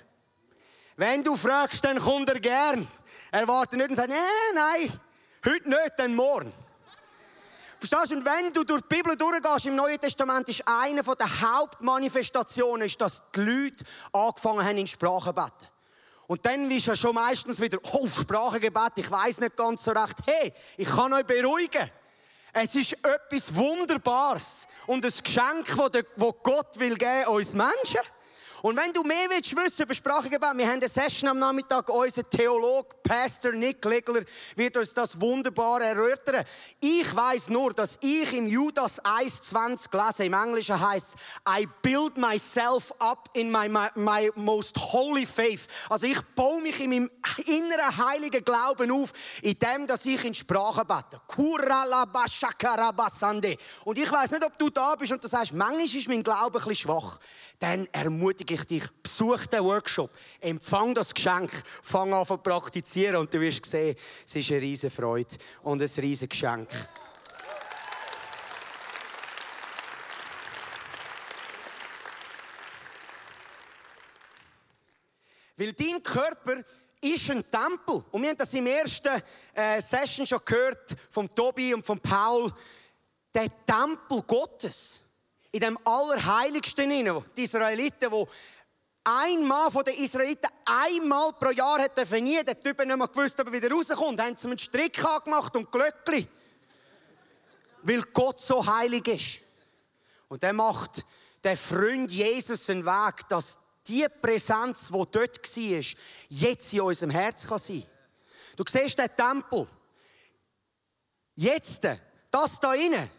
Wenn 0.95 1.23
du 1.23 1.35
fragst, 1.35 1.83
dann 1.83 1.99
kommt 1.99 2.29
er 2.29 2.39
gern. 2.39 2.87
Er 3.31 3.47
wartet 3.47 3.77
nicht 3.77 3.89
und 3.89 3.95
sagt, 3.95 4.09
nee, 4.09 4.15
nein, 4.55 4.99
heute 5.45 5.69
nicht, 5.69 5.91
dann 5.97 6.15
morgen. 6.15 6.53
Verstehst 7.81 8.11
du? 8.11 8.15
Und 8.17 8.25
wenn 8.25 8.53
du 8.53 8.63
durch 8.63 8.83
die 8.83 8.95
Bibel 8.95 9.17
durchgehst, 9.17 9.65
im 9.65 9.75
Neuen 9.75 9.99
Testament 9.99 10.47
ist 10.47 10.61
eine 10.67 11.01
der 11.01 11.41
Hauptmanifestationen, 11.41 12.85
ist, 12.85 13.01
dass 13.01 13.23
die 13.31 13.39
Leute 13.39 13.83
angefangen 14.13 14.63
haben, 14.63 14.77
in 14.77 14.85
Sprachen 14.85 15.33
zu 15.35 15.41
beten. 15.41 15.67
Und 16.27 16.45
dann 16.45 16.69
ist 16.69 16.85
ja 16.85 16.95
schon 16.95 17.15
meistens 17.15 17.59
wieder, 17.59 17.79
oh, 17.91 18.07
Sprachengebet, 18.07 18.91
ich 18.97 19.09
weiß 19.09 19.39
nicht 19.39 19.57
ganz 19.57 19.83
so 19.83 19.91
recht. 19.91 20.15
Hey, 20.27 20.53
ich 20.77 20.87
kann 20.87 21.11
euch 21.11 21.25
beruhigen. 21.25 21.89
Es 22.53 22.75
ist 22.75 22.97
etwas 23.03 23.55
Wunderbares 23.55 24.67
und 24.85 25.03
ein 25.03 25.11
Geschenk, 25.11 25.75
das 25.91 26.03
Gott 26.43 26.77
will 26.77 26.95
geben 26.95 27.29
uns 27.29 27.53
Menschen. 27.53 28.01
Und 28.61 28.77
wenn 28.77 28.93
du 28.93 29.01
mehr 29.01 29.27
willst 29.29 29.55
wissen 29.55 29.83
über 29.83 29.93
Sprachengebet, 29.93 30.55
wir 30.55 30.67
haben 30.67 30.73
eine 30.73 30.87
Session 30.87 31.29
am 31.29 31.39
Nachmittag, 31.39 31.89
unser 31.89 32.29
Theolog, 32.29 33.01
Pastor 33.01 33.53
Nick 33.53 33.83
Legler, 33.85 34.21
wird 34.55 34.77
uns 34.77 34.93
das 34.93 35.19
wunderbar 35.19 35.81
erörtern. 35.81 36.43
Ich 36.79 37.15
weiß 37.15 37.49
nur, 37.49 37.73
dass 37.73 37.97
ich 38.01 38.31
im 38.33 38.45
Judas 38.45 39.03
1,20 39.03 40.05
lese, 40.05 40.25
im 40.25 40.33
Englischen 40.33 40.79
heißt 40.79 41.15
I 41.49 41.67
build 41.81 42.17
myself 42.17 42.93
up 42.99 43.29
in 43.33 43.51
my, 43.51 43.67
my, 43.67 43.87
my 43.95 44.29
most 44.35 44.77
holy 44.77 45.25
faith. 45.25 45.67
Also 45.89 46.05
ich 46.05 46.21
baue 46.35 46.61
mich 46.61 46.79
in 46.79 46.91
meinem 46.91 47.11
inneren 47.47 47.97
heiligen 47.97 48.45
Glauben 48.45 48.91
auf, 48.91 49.11
in 49.41 49.57
dem, 49.57 49.87
dass 49.87 50.05
ich 50.05 50.23
in 50.23 50.35
Sprache 50.35 50.85
bete. 50.85 51.19
Und 53.85 53.97
ich 53.97 54.11
weiß 54.11 54.31
nicht, 54.31 54.45
ob 54.45 54.57
du 54.57 54.69
da 54.69 54.95
bist 54.95 55.11
und 55.11 55.23
du 55.23 55.27
sagst, 55.27 55.53
manchmal 55.53 55.83
ist 55.83 56.07
mein 56.07 56.21
Glaube 56.21 56.59
ein 56.59 56.63
bisschen 56.63 56.75
schwach 56.75 57.17
dann 57.61 57.85
ermutige 57.91 58.55
ich 58.55 58.65
dich, 58.65 58.83
besuch 59.03 59.45
den 59.45 59.63
Workshop, 59.63 60.09
empfang 60.39 60.95
das 60.95 61.13
Geschenk, 61.13 61.51
fang 61.83 62.11
an 62.11 62.25
zu 62.25 62.37
praktizieren 62.37 63.17
und 63.17 63.31
du 63.31 63.39
wirst 63.39 63.67
sehen, 63.67 63.95
es 64.25 64.35
ist 64.35 64.51
eine 64.51 64.61
riesige 64.61 64.89
Freude 64.89 65.37
und 65.61 65.79
ein 65.79 65.89
riesiges 65.97 66.29
Geschenk. 66.29 66.67
Weil 75.55 75.73
dein 75.73 76.01
Körper 76.01 76.63
ist 76.99 77.29
ein 77.29 77.43
Tempel. 77.51 78.03
Und 78.09 78.23
wir 78.23 78.29
haben 78.29 78.37
das 78.37 78.55
im 78.55 78.65
ersten 78.65 79.21
äh, 79.53 79.79
Session 79.79 80.25
schon 80.25 80.39
gehört, 80.43 80.95
vom 81.11 81.29
Tobi 81.35 81.75
und 81.75 81.85
von 81.85 81.99
Paul. 81.99 82.51
Der 83.35 83.45
Tempel 83.63 84.23
Gottes 84.23 85.01
in 85.51 85.59
dem 85.59 85.77
Allerheiligsten 85.83 86.89
hinein, 86.89 87.23
die 87.35 87.43
Israeliten, 87.43 88.11
wo 88.11 88.27
ein 89.03 89.45
Mann 89.45 89.71
von 89.71 89.83
den 89.83 89.95
Israeliten 89.95 90.49
einmal 90.65 91.33
pro 91.33 91.49
Jahr 91.49 91.81
hat 91.81 91.97
nie, 92.11 92.43
der 92.43 92.59
Typ 92.59 92.77
nicht 92.85 92.97
mehr 92.97 93.07
gewusst, 93.07 93.39
ob 93.39 93.47
er 93.47 93.53
wieder 93.53 93.71
rauskommt, 93.71 94.21
haben 94.21 94.37
sie 94.37 94.47
einen 94.47 94.59
Strick 94.59 95.03
angemacht 95.03 95.55
und 95.55 95.71
Glöckli. 95.71 96.27
Weil 97.81 98.03
Gott 98.13 98.39
so 98.39 98.65
heilig 98.65 99.07
ist. 99.07 99.39
Und 100.29 100.43
er 100.43 100.53
macht 100.53 101.03
der 101.43 101.57
Freund 101.57 102.11
Jesus 102.11 102.69
einen 102.69 102.85
Weg, 102.85 103.27
dass 103.27 103.57
die 103.87 104.05
Präsenz, 104.21 104.87
die 104.87 104.91
dort 105.11 105.57
war, 105.57 105.95
jetzt 106.29 106.73
in 106.73 106.81
unserem 106.81 107.09
Herz 107.09 107.47
kann 107.47 107.83
Du 108.55 108.63
siehst 108.67 108.99
den 108.99 109.09
Tempel. 109.15 109.67
Jetzt, 111.35 111.87
das 112.29 112.59
da 112.59 112.73
innen, 112.75 113.09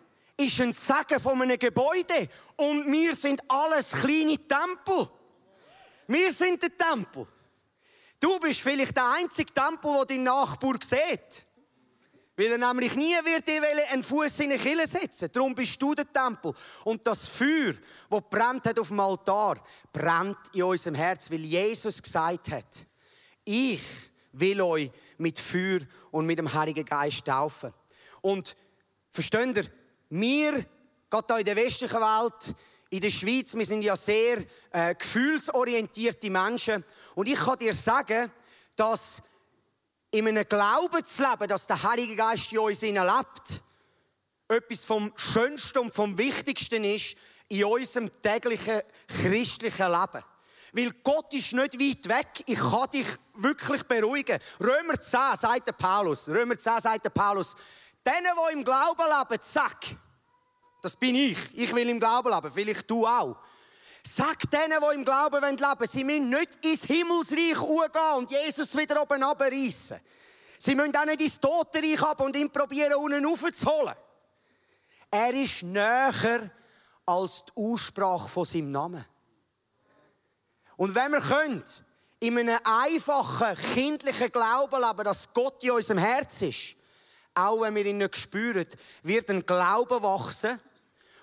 ist 0.45 0.61
ein 0.61 0.73
Segen 0.73 1.21
von 1.21 1.41
einem 1.41 1.59
Gebäude. 1.59 2.29
Und 2.57 2.91
wir 2.91 3.15
sind 3.15 3.43
alles 3.49 3.93
kleine 3.93 4.37
Tempel. 4.37 5.09
Wir 6.07 6.31
sind 6.33 6.63
der 6.63 6.77
Tempel. 6.77 7.27
Du 8.21 8.39
bist 8.39 8.61
vielleicht 8.61 8.97
der 8.97 9.11
einzige 9.19 9.53
Tempel, 9.53 9.93
der 9.99 10.05
dein 10.05 10.25
Nachbar 10.25 10.75
sieht. 10.83 11.47
Weil 12.37 12.53
er 12.53 12.59
nämlich 12.59 12.95
nie 12.97 13.15
wird 13.25 13.47
dir 13.47 13.63
einen 13.91 14.03
Fuß 14.03 14.41
in 14.41 14.53
eine 14.53 14.59
Kille 14.59 14.87
setzen. 14.87 15.29
Darum 15.33 15.55
bist 15.55 15.81
du 15.81 15.95
der 15.95 16.11
Tempel. 16.11 16.55
Und 16.85 17.07
das 17.07 17.29
Feuer, 17.29 17.75
das 18.09 18.23
brennt 18.31 18.65
hat 18.65 18.79
auf 18.79 18.89
dem 18.89 19.01
Altar, 19.01 19.63
brennt 19.93 20.39
in 20.55 20.63
unserem 20.63 20.95
Herz, 20.95 21.31
weil 21.31 21.41
Jesus 21.41 22.03
gesagt 22.03 22.51
hat, 22.51 22.87
ich 23.45 23.83
will 24.33 24.61
euch 24.63 24.91
mit 25.19 25.39
Feuer 25.39 25.81
und 26.11 26.27
mit 26.27 26.39
dem 26.39 26.53
Heiligen 26.53 26.85
Geist 26.85 27.27
taufen. 27.27 27.73
Und 28.23 28.57
versteht 29.11 29.57
ihr, 29.57 29.65
wir, 30.13 30.65
gerade 31.09 31.39
in 31.39 31.45
der 31.45 31.57
westlichen 31.57 32.01
Welt, 32.01 32.55
in 32.91 33.01
der 33.01 33.11
Schweiz, 33.11 33.55
wir 33.55 33.65
sind 33.65 33.81
ja 33.81 33.97
sehr 33.97 34.45
äh, 34.71 34.95
gefühlsorientierte 34.95 36.29
Menschen. 36.29 36.85
Und 37.15 37.29
ich 37.29 37.39
kann 37.39 37.59
dir 37.59 37.73
sagen, 37.73 38.31
dass 38.77 39.23
in 40.11 40.29
einem 40.29 40.47
Glaubensleben, 40.47 41.49
dass 41.49 41.67
der 41.67 41.83
Heilige 41.83 42.17
Geist 42.17 42.53
in 42.53 42.59
uns 42.59 42.83
lebt, 42.83 43.63
etwas 44.49 44.85
vom 44.85 45.11
Schönsten 45.17 45.79
und 45.79 45.95
vom 45.95 46.19
Wichtigsten 46.19 46.85
ist 46.85 47.17
in 47.49 47.65
unserem 47.65 48.11
täglichen 48.21 48.83
christlichen 49.09 49.91
Leben. 49.91 50.25
Weil 50.75 50.93
Gott 51.03 51.33
ist 51.33 51.55
nicht 51.55 51.81
weit 51.81 52.09
weg. 52.09 52.45
Ich 52.47 52.59
kann 52.59 52.91
dich 52.91 53.07
wirklich 53.37 53.83
beruhigen. 53.85 54.39
Römer 54.61 55.01
10 55.01 55.21
sagt 55.37 55.69
der 55.69 55.73
Paulus. 55.73 56.29
Römer 56.29 56.59
10 56.59 56.81
sagt 56.81 57.07
der 57.07 57.11
Paulus. 57.11 57.57
Denen, 58.05 58.35
die 58.49 58.53
im 58.53 58.65
Glauben 58.65 59.03
leben, 59.03 59.43
zack, 59.43 59.97
das 60.83 60.97
bin 60.97 61.15
ich. 61.15 61.39
Ich 61.55 61.75
will 61.75 61.89
im 61.89 62.01
Glauben 62.01 62.33
leben. 62.33 62.51
Vielleicht 62.51 62.91
du 62.91 63.07
auch. 63.07 63.37
Sag 64.05 64.51
denen, 64.51 64.81
die 64.81 64.95
im 64.97 65.05
Glauben 65.05 65.41
leben 65.41 65.61
wollen, 65.61 65.89
sie 65.89 66.03
müssen 66.03 66.29
nicht 66.29 66.65
ins 66.65 66.85
Himmelsreich 66.85 67.55
gehen 67.55 68.17
und 68.17 68.31
Jesus 68.31 68.77
wieder 68.77 69.01
oben 69.01 69.23
runterreissen. 69.23 70.01
Sie 70.59 70.75
müssen 70.75 70.97
auch 70.97 71.05
nicht 71.05 71.21
ins 71.21 71.39
Totenreich 71.39 72.03
ab 72.03 72.21
und 72.21 72.35
ihn 72.35 72.51
probieren, 72.51 72.95
unten 72.95 73.25
raufzuholen. 73.25 73.95
Er 75.11 75.35
ist 75.35 75.63
näher 75.63 76.51
als 77.07 77.45
die 77.45 77.53
Aussprache 77.57 78.29
von 78.29 78.45
seinem 78.45 78.73
Namen. 78.73 79.05
Und 80.77 80.95
wenn 80.95 81.13
wir 81.13 81.21
können, 81.21 81.63
in 82.19 82.39
einem 82.39 82.59
einfachen, 82.65 83.57
kindlichen 83.75 84.33
Glauben 84.33 84.81
leben, 84.81 85.05
dass 85.05 85.33
Gott 85.33 85.63
in 85.63 85.73
unserem 85.73 85.99
Herz 85.99 86.43
ist, 86.43 86.77
auch 87.35 87.61
wenn 87.63 87.75
wir 87.75 87.87
ihn 87.87 87.99
nicht 87.99 88.17
spüren, 88.17 88.67
wird 89.03 89.31
ein 89.31 89.45
Glaube 89.47 90.03
wachsen, 90.03 90.61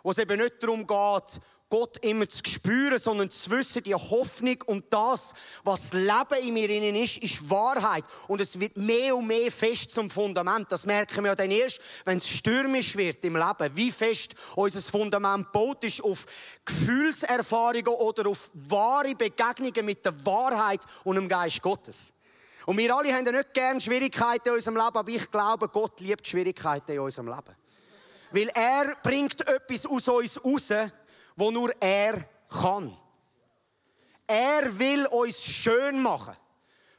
wo 0.04 0.12
es 0.12 0.18
eben 0.18 0.40
nicht 0.40 0.62
darum 0.62 0.86
geht, 0.86 1.42
Gott 1.70 2.04
immer 2.04 2.28
zu 2.28 2.42
spüren, 2.46 2.98
sondern 2.98 3.30
zu 3.30 3.52
wissen, 3.52 3.84
die 3.84 3.94
Hoffnung 3.94 4.58
und 4.66 4.92
das, 4.92 5.34
was 5.64 5.94
Leben 5.94 6.44
in 6.44 6.54
mir 6.56 6.70
innen 6.70 6.96
ist, 6.96 7.18
ist 7.18 7.48
Wahrheit. 7.48 8.04
Und 8.28 8.42
es 8.42 8.60
wird 8.60 8.76
mehr 8.76 9.16
und 9.16 9.28
mehr 9.28 9.52
fest 9.52 9.92
zum 9.92 10.10
Fundament. 10.10 10.72
Das 10.72 10.88
merken 10.88 11.24
wir 11.24 11.32
ja 11.32 11.36
dann 11.36 11.52
erst, 11.52 11.80
wenn 12.06 12.18
es 12.18 12.28
stürmisch 12.28 12.98
wird 12.98 13.24
im 13.24 13.36
Leben. 13.36 13.76
Wie 13.76 13.92
fest 13.92 14.34
unser 14.56 14.82
Fundament 14.82 15.52
baut 15.52 15.84
ist 15.84 16.04
auf 16.04 16.26
Gefühlserfahrungen 16.66 17.88
oder 17.88 18.28
auf 18.28 18.50
wahre 18.56 19.14
Begegnungen 19.14 19.86
mit 19.86 20.04
der 20.04 20.26
Wahrheit 20.26 20.82
und 21.04 21.18
dem 21.18 21.30
Geist 21.30 21.62
Gottes. 21.62 22.14
Und 22.66 22.78
wir 22.78 22.96
alle 22.96 23.14
haben 23.14 23.26
ja 23.26 23.32
nicht 23.32 23.54
gerne 23.54 23.80
Schwierigkeiten 23.80 24.50
in 24.50 24.56
unserem 24.56 24.76
Leben, 24.76 24.98
aber 24.98 25.10
ich 25.10 25.30
glaube, 25.30 25.70
Gott 25.70 26.00
liebt 26.02 26.28
Schwierigkeiten 26.28 26.94
in 26.94 27.00
unserem 27.00 27.28
Leben. 27.28 27.56
Weil 28.32 28.50
er 28.50 28.96
bringt 29.02 29.48
etwas 29.48 29.86
aus 29.86 30.08
uns 30.08 30.44
raus, 30.44 30.92
wo 31.36 31.52
nur 31.52 31.72
er 31.82 32.24
kann. 32.50 32.96
Er 34.28 34.78
will 34.78 35.08
uns 35.08 35.44
schön 35.44 36.02
machen 36.02 36.36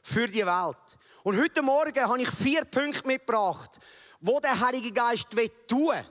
für 0.01 0.27
die 0.27 0.45
Welt. 0.45 0.97
Und 1.23 1.39
heute 1.39 1.61
Morgen 1.61 2.01
habe 2.01 2.21
ich 2.21 2.29
vier 2.29 2.65
Punkte 2.65 3.07
mitgebracht, 3.07 3.79
wo 4.19 4.39
der 4.39 4.59
Heilige 4.59 4.91
Geist 4.91 5.27
tun 5.67 5.89
will 5.89 6.05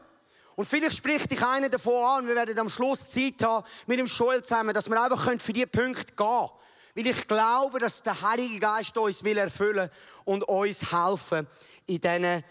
Und 0.56 0.66
vielleicht 0.66 0.96
spricht 0.96 1.30
dich 1.30 1.44
einer 1.44 1.68
davon 1.68 2.04
an, 2.04 2.28
wir 2.28 2.36
werden 2.36 2.58
am 2.58 2.68
Schluss 2.68 3.08
Zeit 3.08 3.42
haben, 3.42 3.66
mit 3.86 3.98
dem 3.98 4.06
Joel 4.06 4.42
zusammen, 4.42 4.72
dass 4.72 4.88
wir 4.88 5.02
einfach 5.02 5.30
für 5.38 5.52
diese 5.52 5.66
Punkte 5.66 6.06
gehen 6.06 6.16
können. 6.16 6.50
Weil 6.94 7.06
ich 7.06 7.28
glaube, 7.28 7.78
dass 7.78 8.02
der 8.02 8.20
Heilige 8.20 8.58
Geist 8.58 8.96
uns 8.96 9.22
will 9.24 9.38
erfüllen 9.38 9.90
und 10.24 10.42
uns 10.44 10.92
helfen 10.92 11.46
in 11.86 12.00
diesen 12.00 12.44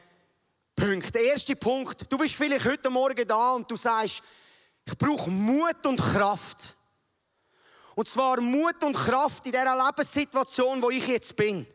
Punkten. 0.79 1.11
Der 1.11 1.23
erste 1.23 1.55
Punkt, 1.55 2.09
du 2.09 2.17
bist 2.17 2.35
vielleicht 2.35 2.65
heute 2.65 2.89
Morgen 2.89 3.27
da 3.27 3.51
und 3.51 3.69
du 3.69 3.75
sagst, 3.75 4.23
ich 4.85 4.97
brauche 4.97 5.29
Mut 5.29 5.85
und 5.85 5.99
Kraft. 5.99 6.75
Und 7.95 8.07
zwar 8.07 8.39
Mut 8.39 8.81
und 8.83 8.95
Kraft 8.95 9.45
in 9.45 9.51
dieser 9.51 9.75
Lebenssituation, 9.75 10.81
wo 10.81 10.89
ich 10.89 11.05
jetzt 11.05 11.35
bin. 11.35 11.67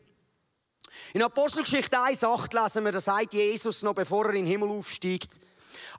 In 1.13 1.23
Apostelgeschichte 1.23 1.97
1,8 1.97 2.63
lesen 2.63 2.85
wir, 2.85 2.93
da 2.93 3.01
sagt 3.01 3.35
Jesus 3.35 3.83
noch, 3.83 3.95
bevor 3.95 4.25
er 4.27 4.31
in 4.31 4.45
den 4.45 4.47
Himmel 4.47 4.71
aufsteigt, 4.71 5.39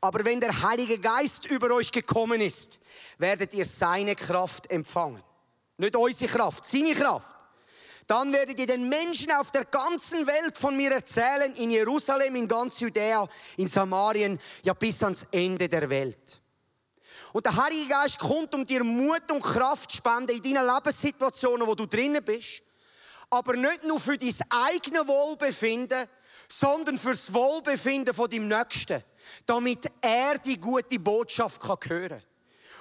aber 0.02 0.26
wenn 0.26 0.40
der 0.40 0.64
Heilige 0.64 0.98
Geist 0.98 1.46
über 1.46 1.72
euch 1.76 1.92
gekommen 1.92 2.42
ist, 2.42 2.80
werdet 3.18 3.54
ihr 3.54 3.66
seine 3.66 4.16
Kraft 4.16 4.72
empfangen. 4.72 5.22
Nicht 5.78 5.96
unsere 5.96 6.32
Kraft, 6.32 6.66
seine 6.66 6.96
Kraft. 6.96 7.35
Dann 8.08 8.32
werdet 8.32 8.60
ihr 8.60 8.68
den 8.68 8.88
Menschen 8.88 9.32
auf 9.32 9.52
der 9.52 9.66
ganzen 9.66 10.28
Welt 10.28 10.58
von 10.58 10.78
mir 10.78 10.92
erzählen, 10.92 11.54
in 11.56 11.72
Jerusalem, 11.72 12.36
in 12.36 12.48
ganz 12.48 12.80
Judäa, 12.80 13.28
in 13.58 13.68
Samarien, 13.68 14.40
ja 14.64 14.74
bis 14.74 15.02
ans 15.02 15.26
Ende 15.32 15.68
der 15.68 15.90
Welt. 15.90 16.42
Und 17.34 17.46
der 17.46 17.56
Heilige 17.56 17.88
Geist 17.88 18.20
kommt, 18.20 18.54
um 18.54 18.66
dir 18.66 18.84
Mut 18.84 19.30
und 19.32 19.42
Kraft 19.42 19.92
zu 19.92 19.98
spenden 19.98 20.38
in 20.38 20.54
deinen 20.54 20.68
Lebenssituationen, 20.68 21.68
wo 21.68 21.76
du 21.76 21.86
drinnen 21.86 22.24
bist. 22.24 22.62
Aber 23.30 23.56
nicht 23.56 23.84
nur 23.84 24.00
für 24.00 24.18
dein 24.18 24.34
eigenes 24.52 25.08
Wohlbefinden, 25.08 26.08
sondern 26.48 26.98
für 26.98 27.10
das 27.10 27.34
Wohlbefinden 27.34 28.14
von 28.14 28.30
deinem 28.30 28.48
Nächsten. 28.48 29.04
Damit 29.48 29.92
er 30.00 30.38
die 30.38 30.60
gute 30.60 31.00
Botschaft 31.00 31.60
kann 31.60 31.78
hören 31.88 32.10
kann. 32.10 32.24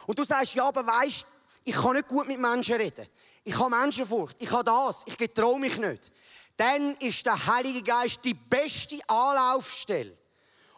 Und 0.06 0.18
du 0.18 0.24
sagst, 0.24 0.54
ja, 0.54 0.66
aber 0.66 0.86
weisst, 0.86 1.26
ich 1.64 1.74
kann 1.74 1.94
nicht 1.94 2.08
gut 2.08 2.28
mit 2.28 2.38
Menschen 2.38 2.76
reden. 2.76 3.08
Ich 3.44 3.58
habe 3.58 3.70
Menschenfurcht. 3.70 4.36
Ich 4.40 4.50
habe 4.50 4.64
das. 4.64 5.04
Ich 5.06 5.18
getraue 5.18 5.60
mich 5.60 5.78
nicht. 5.78 6.10
Dann 6.56 6.94
ist 6.94 7.26
der 7.26 7.46
Heilige 7.46 7.82
Geist 7.82 8.20
die 8.24 8.34
beste 8.34 8.98
Anlaufstelle, 9.08 10.16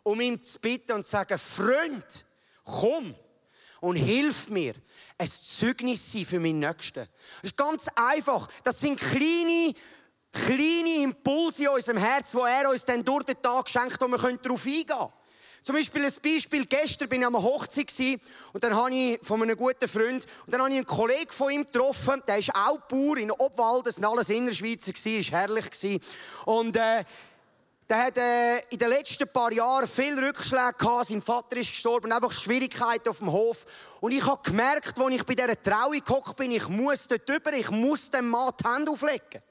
um 0.02 0.20
ihm 0.20 0.42
zu 0.42 0.58
bitten 0.58 0.92
und 0.92 1.04
zu 1.04 1.10
sagen, 1.10 1.38
Freund, 1.38 2.26
komm 2.64 3.14
und 3.80 3.96
hilf 3.96 4.48
mir, 4.48 4.74
ein 5.18 5.28
Zeugnis 5.28 6.10
sein 6.10 6.24
für 6.24 6.40
meinen 6.40 6.60
Nächsten. 6.60 7.06
Das 7.40 7.50
ist 7.50 7.56
ganz 7.56 7.88
einfach. 7.94 8.48
Das 8.64 8.80
sind 8.80 8.98
kleine, 8.98 9.74
kleine 10.32 11.02
Impulse 11.02 11.64
in 11.64 11.68
unserem 11.68 11.98
Herz, 11.98 12.32
die 12.32 12.38
er 12.38 12.70
uns 12.70 12.84
dann 12.84 13.04
durch 13.04 13.24
den 13.24 13.40
Tag 13.40 13.68
schenkt, 13.68 14.00
wo 14.00 14.08
wir 14.08 14.38
darauf 14.38 14.66
eingehen 14.66 14.86
können. 14.86 15.12
Zum 15.66 15.74
Beispiel 15.74 16.04
ein 16.04 16.12
Beispiel, 16.22 16.64
gestern 16.64 17.08
bin 17.08 17.22
ich 17.22 17.26
an 17.26 17.34
einer 17.34 17.42
Hochzeit 17.42 17.92
und 18.52 18.62
dann 18.62 18.76
habe 18.76 18.94
ich 18.94 19.18
von 19.20 19.42
einem 19.42 19.56
guten 19.56 19.88
Freund, 19.88 20.24
und 20.46 20.54
dann 20.54 20.60
habe 20.60 20.70
ich 20.70 20.76
einen 20.76 20.86
Kollegen 20.86 21.32
von 21.32 21.50
ihm 21.50 21.64
getroffen, 21.64 22.22
der 22.28 22.38
ist 22.38 22.54
auch 22.54 22.78
Bauer 22.88 23.16
in 23.16 23.32
Obwald, 23.32 23.84
das 23.84 24.00
waren 24.00 24.12
alles 24.12 24.28
Innerschweizer, 24.28 24.92
war 24.92 25.40
herrlich. 25.40 26.00
Und 26.44 26.76
äh, 26.76 27.02
der 27.88 28.04
hat 28.04 28.16
äh, 28.16 28.58
in 28.70 28.78
den 28.78 28.90
letzten 28.90 29.26
paar 29.26 29.52
Jahren 29.52 29.88
viele 29.88 30.28
Rückschläge 30.28 30.74
gehabt. 30.78 31.06
Sein 31.06 31.20
Vater 31.20 31.56
ist 31.56 31.70
gestorben, 31.70 32.12
einfach 32.12 32.30
Schwierigkeiten 32.30 33.08
auf 33.08 33.18
dem 33.18 33.32
Hof. 33.32 33.66
Und 34.00 34.12
ich 34.12 34.24
habe 34.24 34.40
gemerkt, 34.44 34.96
als 34.96 35.14
ich 35.16 35.24
bei 35.24 35.34
dieser 35.34 35.60
Trauung 35.60 36.00
gehockt 36.04 36.36
bin, 36.36 36.52
ich 36.52 36.68
muss 36.68 37.08
dort 37.08 37.28
über, 37.28 37.52
ich 37.52 37.70
muss 37.70 38.08
dem 38.08 38.30
Mann 38.30 38.52
die 38.62 38.68
Hände 38.68 38.92
auflegen. 38.92 39.42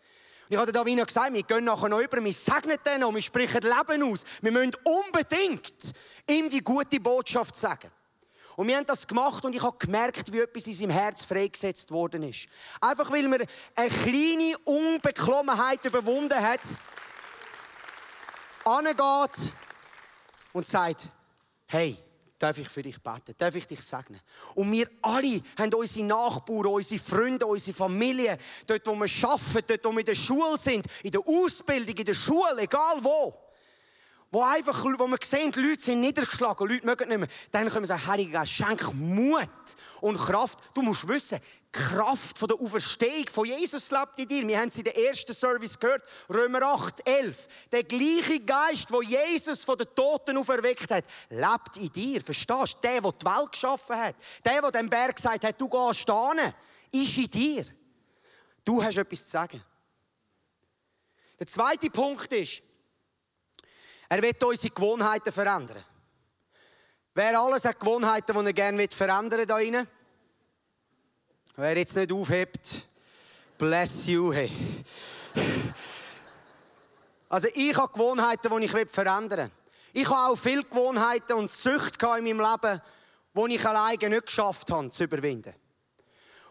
Und 0.46 0.52
ich 0.52 0.58
habe 0.58 0.72
Davina 0.72 1.04
gesagt, 1.04 1.34
wir 1.34 1.42
gehen 1.42 1.64
nachher 1.64 1.90
noch 1.90 2.00
über, 2.00 2.24
wir 2.24 2.34
segnen 2.34 2.78
den 2.86 3.04
und 3.04 3.16
wir 3.16 3.22
sprechen 3.22 3.62
Leben 3.62 4.04
aus. 4.04 4.24
Wir 4.42 4.52
müssen 4.52 4.76
unbedingt 4.84 5.74
ihm 6.30 6.50
die 6.52 6.64
gute 6.64 7.00
Botschaft 7.00 7.56
sagen. 7.56 7.92
Und 8.56 8.68
wir 8.68 8.78
haben 8.78 8.86
das 8.86 9.08
gemacht 9.08 9.44
und 9.44 9.56
ich 9.56 9.62
habe 9.64 9.78
gemerkt, 9.78 10.32
wie 10.32 10.40
etwas 10.40 10.68
in 10.68 10.74
seinem 10.74 10.92
Herz 10.92 11.26
freigesetzt 11.26 11.92
worden 11.92 12.24
ist. 12.24 12.48
Einfach 12.80 13.12
weil 13.12 13.28
man 13.28 13.44
eine 13.76 13.90
kleine 13.90 14.56
Unbeklommenheit 14.66 15.84
überwunden 15.84 16.40
hat, 16.40 16.62
angeht 18.64 19.54
und 20.54 20.66
sagt, 20.66 21.10
hey, 21.66 21.98
darf 22.38 22.58
ich 22.58 22.68
für 22.68 22.84
dich 22.84 23.02
beten, 23.02 23.34
darf 23.38 23.56
ich 23.56 23.68
dich 23.68 23.82
segnen. 23.82 24.20
Und 24.56 24.72
wir 24.72 24.90
alle 25.02 25.42
haben 25.58 25.74
unsere 25.74 26.06
Nachbarn, 26.06 26.68
unsere 26.68 27.02
Freunde, 27.02 27.46
unsere 27.46 27.76
Familie, 27.76 28.38
dort, 28.68 28.86
wo 28.88 28.96
wir 28.96 29.30
arbeiten, 29.30 29.66
dort, 29.68 29.86
wo 29.86 29.92
wir 29.92 30.00
in 30.00 30.06
der 30.06 30.16
Schule 30.16 30.58
sind, 30.58 30.86
in 31.04 31.12
der 31.12 31.22
Ausbildung, 31.26 31.96
in 31.96 32.06
der 32.06 32.14
Schule, 32.14 32.62
egal 32.62 32.98
wo. 33.02 33.34
Wo 34.32 34.44
einfach, 34.44 34.84
wo 34.84 35.08
wir 35.08 35.18
sehen, 35.24 35.52
die 35.52 35.62
Leute 35.62 35.82
sind 35.82 36.02
niedergeschlagen, 36.02 36.68
Leute 36.68 36.86
mögen 36.86 37.08
nicht 37.08 37.20
mehr. 37.20 37.28
Dann 37.52 37.70
können 37.70 37.84
wir 37.84 37.88
sagen, 37.88 38.06
Heiliger 38.06 38.40
Geist, 38.40 38.52
schenk 38.52 38.94
Mut 38.94 39.50
und 40.02 40.18
Kraft. 40.18 40.60
Du 40.74 40.82
musst 40.82 41.08
wissen, 41.08 41.40
Kraft 41.76 42.40
von 42.40 42.48
der 42.48 42.58
Auferstehung 42.58 43.28
von 43.30 43.46
Jesus 43.46 43.92
lebt 43.92 44.18
in 44.18 44.28
dir. 44.30 44.48
Wir 44.48 44.60
haben 44.60 44.70
es 44.70 44.78
in 44.78 44.86
der 44.86 44.98
ersten 44.98 45.34
Service 45.34 45.78
gehört, 45.78 46.04
Römer 46.30 46.62
8, 46.62 47.06
11. 47.06 47.48
Der 47.70 47.84
gleiche 47.84 48.40
Geist, 48.40 48.90
wo 48.92 49.02
Jesus 49.02 49.66
von 49.66 49.78
den 49.78 49.94
Toten 49.94 50.38
auferweckt 50.38 50.90
hat, 50.90 51.04
lebt 51.30 51.76
in 51.76 51.92
dir. 51.92 52.22
Verstehst 52.22 52.76
du? 52.76 52.88
Der, 52.88 53.02
der 53.02 53.12
die 53.12 53.26
Welt 53.26 53.52
geschaffen 53.52 53.98
hat, 53.98 54.16
der, 54.46 54.62
der 54.62 54.72
dem 54.72 54.90
Berg 54.90 55.18
gesagt 55.18 55.44
hat, 55.44 55.60
du 55.60 55.68
gehst 55.68 56.10
hin, 56.10 56.54
ist 56.92 57.18
in 57.18 57.30
dir. 57.30 57.66
Du 58.64 58.82
hast 58.82 58.98
etwas 58.98 59.26
zu 59.26 59.32
sagen. 59.32 59.62
Der 61.38 61.48
zweite 61.48 61.90
Punkt 61.90 62.32
ist, 62.32 62.62
er 64.08 64.22
wird 64.22 64.42
unsere 64.42 64.74
Gewohnheiten 64.74 65.34
verändern. 65.34 65.84
Wer 67.14 67.38
alles 67.38 67.66
hat 67.66 67.82
Gewohnheiten, 67.82 68.34
die 68.34 68.46
er 68.46 68.54
gerne 68.54 68.88
verändern 68.90 69.40
will, 69.40 69.46
da 69.46 69.58
drinnen? 69.58 69.88
Wer 71.58 71.78
jetzt 71.78 71.96
nicht 71.96 72.12
aufhebt, 72.12 72.86
bless 73.58 74.08
you, 74.08 74.34
hey. 74.34 74.52
Also 77.30 77.48
ich 77.54 77.78
habe 77.78 77.94
Gewohnheiten, 77.94 78.60
die 78.60 78.66
ich 78.66 78.72
verändern 78.92 79.50
will. 79.50 79.52
Ich 79.94 80.10
habe 80.10 80.34
auch 80.34 80.36
viele 80.38 80.66
Gewohnheiten 80.66 81.32
und 81.32 81.50
Süchte 81.50 82.08
in 82.18 82.26
meinem 82.26 82.42
Leben, 82.42 82.82
die 83.36 83.56
ich 83.56 83.66
alleine 83.66 84.10
nicht 84.10 84.26
geschafft 84.26 84.70
habe 84.70 84.90
zu 84.90 85.06
überwinden. 85.06 85.54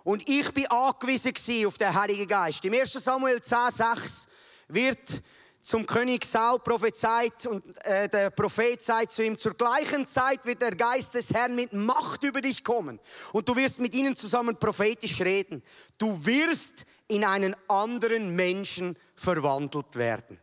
Und 0.04 0.26
ich 0.26 0.50
bin 0.54 0.66
angewiesen 0.68 1.66
auf 1.66 1.76
den 1.76 1.94
Heiligen 1.94 2.26
Geist. 2.26 2.64
Im 2.64 2.72
1. 2.72 2.94
Samuel 2.94 3.42
10, 3.42 3.58
6 3.72 4.28
wird 4.68 5.22
zum 5.64 5.86
König 5.86 6.26
Saul 6.26 6.58
prophezeit 6.58 7.46
und 7.46 7.64
äh, 7.86 8.06
der 8.06 8.28
Prophet 8.28 8.82
sagt 8.82 9.12
zu 9.12 9.24
ihm, 9.24 9.38
zur 9.38 9.54
gleichen 9.54 10.06
Zeit 10.06 10.44
wird 10.44 10.60
der 10.60 10.76
Geist 10.76 11.14
des 11.14 11.32
Herrn 11.32 11.54
mit 11.54 11.72
Macht 11.72 12.22
über 12.22 12.42
dich 12.42 12.62
kommen 12.62 13.00
und 13.32 13.48
du 13.48 13.56
wirst 13.56 13.80
mit 13.80 13.94
ihnen 13.94 14.14
zusammen 14.14 14.58
prophetisch 14.58 15.22
reden. 15.22 15.62
Du 15.96 16.26
wirst 16.26 16.84
in 17.08 17.24
einen 17.24 17.56
anderen 17.66 18.36
Menschen 18.36 18.94
verwandelt 19.16 19.96
werden. 19.96 20.38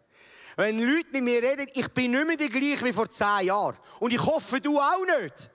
Wenn 0.56 0.80
Leute 0.80 1.12
mit 1.12 1.24
mir 1.24 1.44
reden, 1.44 1.68
ich 1.76 1.88
bin 1.90 2.12
nicht 2.12 2.28
mehr 2.28 2.38
der 2.38 2.50
gleiche 2.50 2.86
wie 2.86 2.94
vor 2.94 3.08
zehn 3.08 3.46
Jahren. 3.46 3.78
Und 4.00 4.12
ich 4.12 4.26
hoffe, 4.26 4.60
du 4.60 4.80
auch 4.80 5.22
nicht. 5.22 5.52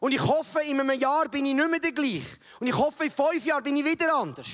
Und 0.00 0.12
ich 0.12 0.20
hoffe, 0.20 0.60
in 0.62 0.80
einem 0.80 0.98
Jahr 0.98 1.28
bin 1.28 1.44
ich 1.44 1.54
nicht 1.54 1.70
mehr 1.70 1.78
der 1.78 1.92
gleiche. 1.92 2.38
Und 2.58 2.66
ich 2.66 2.76
hoffe, 2.76 3.04
in 3.04 3.10
fünf 3.10 3.44
Jahren 3.44 3.62
bin 3.62 3.76
ich 3.76 3.84
wieder 3.84 4.14
anders. 4.14 4.48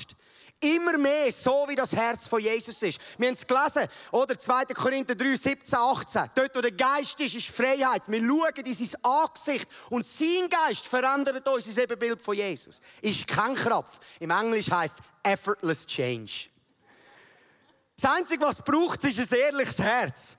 Immer 0.60 0.98
mehr 0.98 1.30
so, 1.30 1.66
wie 1.68 1.76
das 1.76 1.92
Herz 1.92 2.26
von 2.26 2.40
Jesus 2.40 2.82
ist. 2.82 3.00
Wir 3.16 3.28
haben 3.28 3.34
es 3.34 3.46
gelesen, 3.46 3.86
oder? 4.10 4.36
2. 4.36 4.64
Korinther 4.74 5.14
3, 5.14 5.36
17, 5.36 5.78
18. 5.78 6.30
Dort, 6.34 6.56
wo 6.56 6.60
der 6.60 6.72
Geist 6.72 7.20
ist, 7.20 7.36
ist 7.36 7.48
Freiheit. 7.48 8.02
Wir 8.08 8.20
schauen 8.20 8.64
in 8.64 8.74
sein 8.74 9.00
Angesicht 9.04 9.68
und 9.90 10.04
sein 10.04 10.48
Geist 10.50 10.88
verändert 10.88 11.46
uns 11.46 11.66
ins 11.66 11.78
Ebenbild 11.78 12.20
von 12.20 12.34
Jesus. 12.34 12.80
Ist 13.00 13.28
kein 13.28 13.54
Kraft. 13.54 14.02
Im 14.18 14.30
Englisch 14.30 14.68
heißt 14.68 14.98
effortless 15.22 15.86
change. 15.86 16.48
Das 18.00 18.10
Einzige, 18.12 18.44
was 18.44 18.58
es 18.58 18.64
braucht, 18.64 19.04
ist 19.04 19.32
ein 19.32 19.38
ehrliches 19.38 19.78
Herz. 19.78 20.38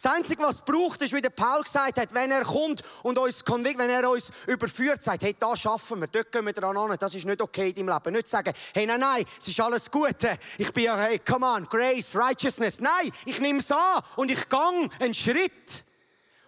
Das 0.00 0.12
Einzige, 0.12 0.42
was 0.42 0.56
es 0.56 0.60
braucht, 0.60 1.00
ist, 1.00 1.14
wie 1.14 1.22
der 1.22 1.30
Paul 1.30 1.62
gesagt 1.62 1.98
hat, 1.98 2.12
wenn 2.12 2.30
er 2.30 2.44
kommt 2.44 2.82
und 3.02 3.16
uns 3.16 3.42
konvikt, 3.42 3.78
wenn 3.78 3.88
er 3.88 4.10
uns 4.10 4.30
überführt, 4.46 5.02
sagt, 5.02 5.22
hey, 5.22 5.34
da 5.38 5.56
schaffen 5.56 6.00
wir, 6.00 6.08
dort 6.08 6.30
gehen 6.30 6.44
wir 6.44 6.52
dran 6.52 6.76
an, 6.76 6.96
das 7.00 7.14
ist 7.14 7.24
nicht 7.24 7.40
okay 7.40 7.70
in 7.70 7.86
deinem 7.86 7.94
Leben. 7.94 8.12
Nicht 8.12 8.28
sagen, 8.28 8.52
hey, 8.74 8.84
nein, 8.84 9.00
nein, 9.00 9.24
es 9.38 9.48
ist 9.48 9.58
alles 9.58 9.90
gut, 9.90 10.16
ich 10.58 10.72
bin 10.72 10.84
ja, 10.84 10.98
hey, 10.98 11.18
come 11.18 11.46
on, 11.46 11.64
Grace, 11.64 12.14
Righteousness. 12.14 12.80
Nein, 12.80 13.10
ich 13.24 13.40
nehme 13.40 13.60
es 13.60 13.72
an 13.72 14.02
und 14.16 14.30
ich 14.30 14.48
gang 14.48 14.92
einen 15.00 15.14
Schritt. 15.14 15.84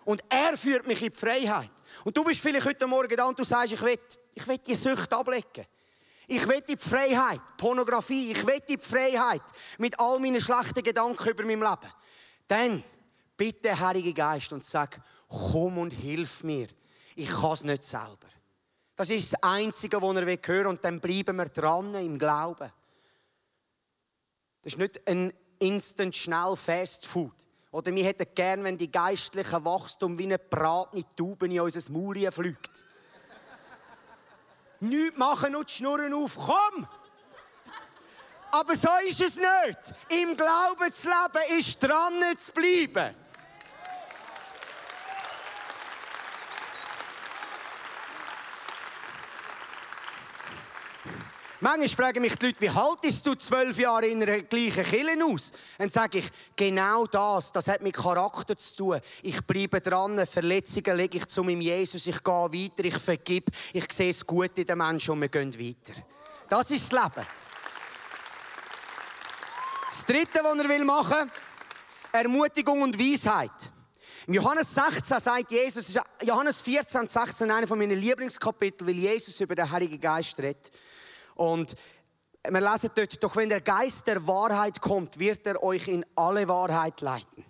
Und 0.04 0.22
er 0.28 0.56
führt 0.56 0.87
mich 0.87 1.02
in 1.02 1.11
die 1.11 1.16
Freiheit. 1.16 1.70
Und 2.04 2.16
du 2.16 2.24
bist 2.24 2.40
vielleicht 2.40 2.66
heute 2.66 2.87
Morgen 2.87 3.14
da 3.16 3.26
und 3.26 3.38
du 3.38 3.44
sagst, 3.44 3.72
ich 3.72 3.82
will, 3.82 3.98
ich 4.34 4.46
will 4.46 4.58
die 4.58 4.74
Sucht 4.74 5.12
ablegen. 5.12 5.66
Ich 6.26 6.46
will 6.46 6.62
die 6.68 6.76
Freiheit, 6.76 7.40
Pornografie, 7.56 8.32
ich 8.32 8.46
will 8.46 8.61
die 8.68 8.76
Freiheit 8.78 9.42
mit 9.78 9.98
all 9.98 10.18
meinen 10.18 10.40
schlechten 10.40 10.82
Gedanken 10.82 11.28
über 11.28 11.44
mein 11.44 11.61
Leben. 11.61 11.92
Dann 12.46 12.84
bitte, 13.38 13.81
Heilige 13.81 14.12
Geist, 14.12 14.53
und 14.53 14.62
sag, 14.62 15.01
komm 15.29 15.79
und 15.79 15.92
hilf 15.92 16.44
mir. 16.44 16.68
Ich 17.16 17.31
kann 17.31 17.53
es 17.53 17.64
nicht 17.64 17.85
selber. 17.85 18.29
Das 18.94 19.09
ist 19.09 19.33
das 19.33 19.42
Einzige, 19.42 20.03
was 20.03 20.16
er 20.16 20.27
hören 20.27 20.42
will, 20.46 20.66
und 20.66 20.85
dann 20.85 21.01
bleiben 21.01 21.37
wir 21.37 21.46
dran 21.46 21.94
im 21.94 22.18
Glauben. 22.18 22.70
Das 24.62 24.72
ist 24.74 24.79
nicht 24.79 25.09
ein 25.09 25.33
instant, 25.61 26.14
schnell 26.14 26.57
Fast 26.57 27.07
Food, 27.07 27.46
Oder 27.70 27.94
wir 27.94 28.05
hätten 28.05 28.27
gern, 28.35 28.64
wenn 28.64 28.77
die 28.77 28.90
geistliche 28.90 29.64
Wachstum 29.64 30.18
wie 30.18 30.24
eine 30.24 30.38
bratene 30.38 31.05
Taube 31.16 31.46
in 31.46 31.61
unser 31.61 31.92
Maul 31.92 32.31
fliegt. 32.33 32.85
Nichts 34.81 35.18
machen 35.18 35.55
und 35.55 35.68
die 35.68 35.74
Schnurren 35.74 36.14
auf. 36.14 36.35
Komm! 36.35 36.87
Aber 38.51 38.74
so 38.74 38.88
ist 39.07 39.20
es 39.20 39.37
nicht. 39.37 39.94
Im 40.09 40.37
Glauben 40.37 40.92
zu 40.92 41.09
leben 41.09 41.59
ist 41.59 41.83
dran 41.83 42.37
zu 42.37 42.53
bleiben. 42.53 43.14
Manchmal 51.61 51.88
fragen 51.88 52.23
mich 52.23 52.37
die 52.37 52.47
Leute, 52.47 52.61
wie 52.61 52.71
haltest 52.71 53.27
du 53.27 53.35
zwölf 53.35 53.77
Jahre 53.79 54.07
in 54.07 54.23
einer 54.23 54.42
gleichen 54.42 54.85
Kille 54.85 55.25
aus? 55.25 55.51
Dann 55.77 55.88
sage 55.88 56.18
ich, 56.18 56.29
genau 56.55 57.05
das, 57.07 57.51
das 57.51 57.66
hat 57.66 57.83
mit 57.83 57.97
Charakter 57.97 58.57
zu 58.57 58.77
tun. 58.77 59.01
Ich 59.23 59.40
bleibe 59.44 59.81
dran, 59.81 60.25
Verletzungen 60.25 60.97
lege 60.97 61.18
ich 61.18 61.27
zu 61.27 61.42
meinem 61.42 61.61
Jesus, 61.61 62.07
ich 62.07 62.23
gehe 62.23 62.33
weiter, 62.33 62.85
ich 62.85 62.97
vergib, 62.97 63.51
ich 63.73 63.92
sehe 63.92 64.12
das 64.12 64.25
Gute 64.25 64.61
in 64.61 64.68
den 64.68 64.79
Menschen 64.79 65.11
und 65.11 65.21
wir 65.21 65.29
gehen 65.29 65.53
weiter. 65.53 66.01
Das 66.49 66.71
ist 66.71 66.92
das 66.92 67.03
Leben. 67.03 67.27
Das 69.88 70.07
Dritte, 70.07 70.40
was 70.44 70.64
er 70.64 70.85
machen 70.85 71.18
will, 71.18 71.33
Ermutigung 72.12 72.83
und 72.83 72.97
Weisheit. 72.97 73.73
Im 74.29 74.35
Johannes 74.35 74.75
16 74.75 75.18
sagt 75.18 75.51
Jesus, 75.51 75.99
Johannes 76.23 76.61
14, 76.61 77.09
16, 77.09 77.51
einer 77.51 77.66
von 77.66 77.79
meinen 77.79 77.99
Lieblingskapitel, 77.99 78.87
weil 78.87 78.94
Jesus 78.94 79.40
über 79.40 79.57
den 79.57 79.68
Heiligen 79.68 80.01
Geist 80.01 80.38
redet. 80.38 80.71
Und 81.38 81.77
wir 82.51 82.61
lesen 82.61 82.90
dort, 82.94 83.22
doch 83.22 83.37
wenn 83.37 83.48
der 83.48 83.61
Geist 83.61 84.09
der 84.09 84.27
Wahrheit 84.27 84.81
kommt, 84.81 85.20
wird 85.20 85.46
er 85.46 85.62
euch 85.62 85.87
in 85.87 86.05
alle 86.16 86.48
Wahrheit 86.48 87.01
leiten. 87.01 87.44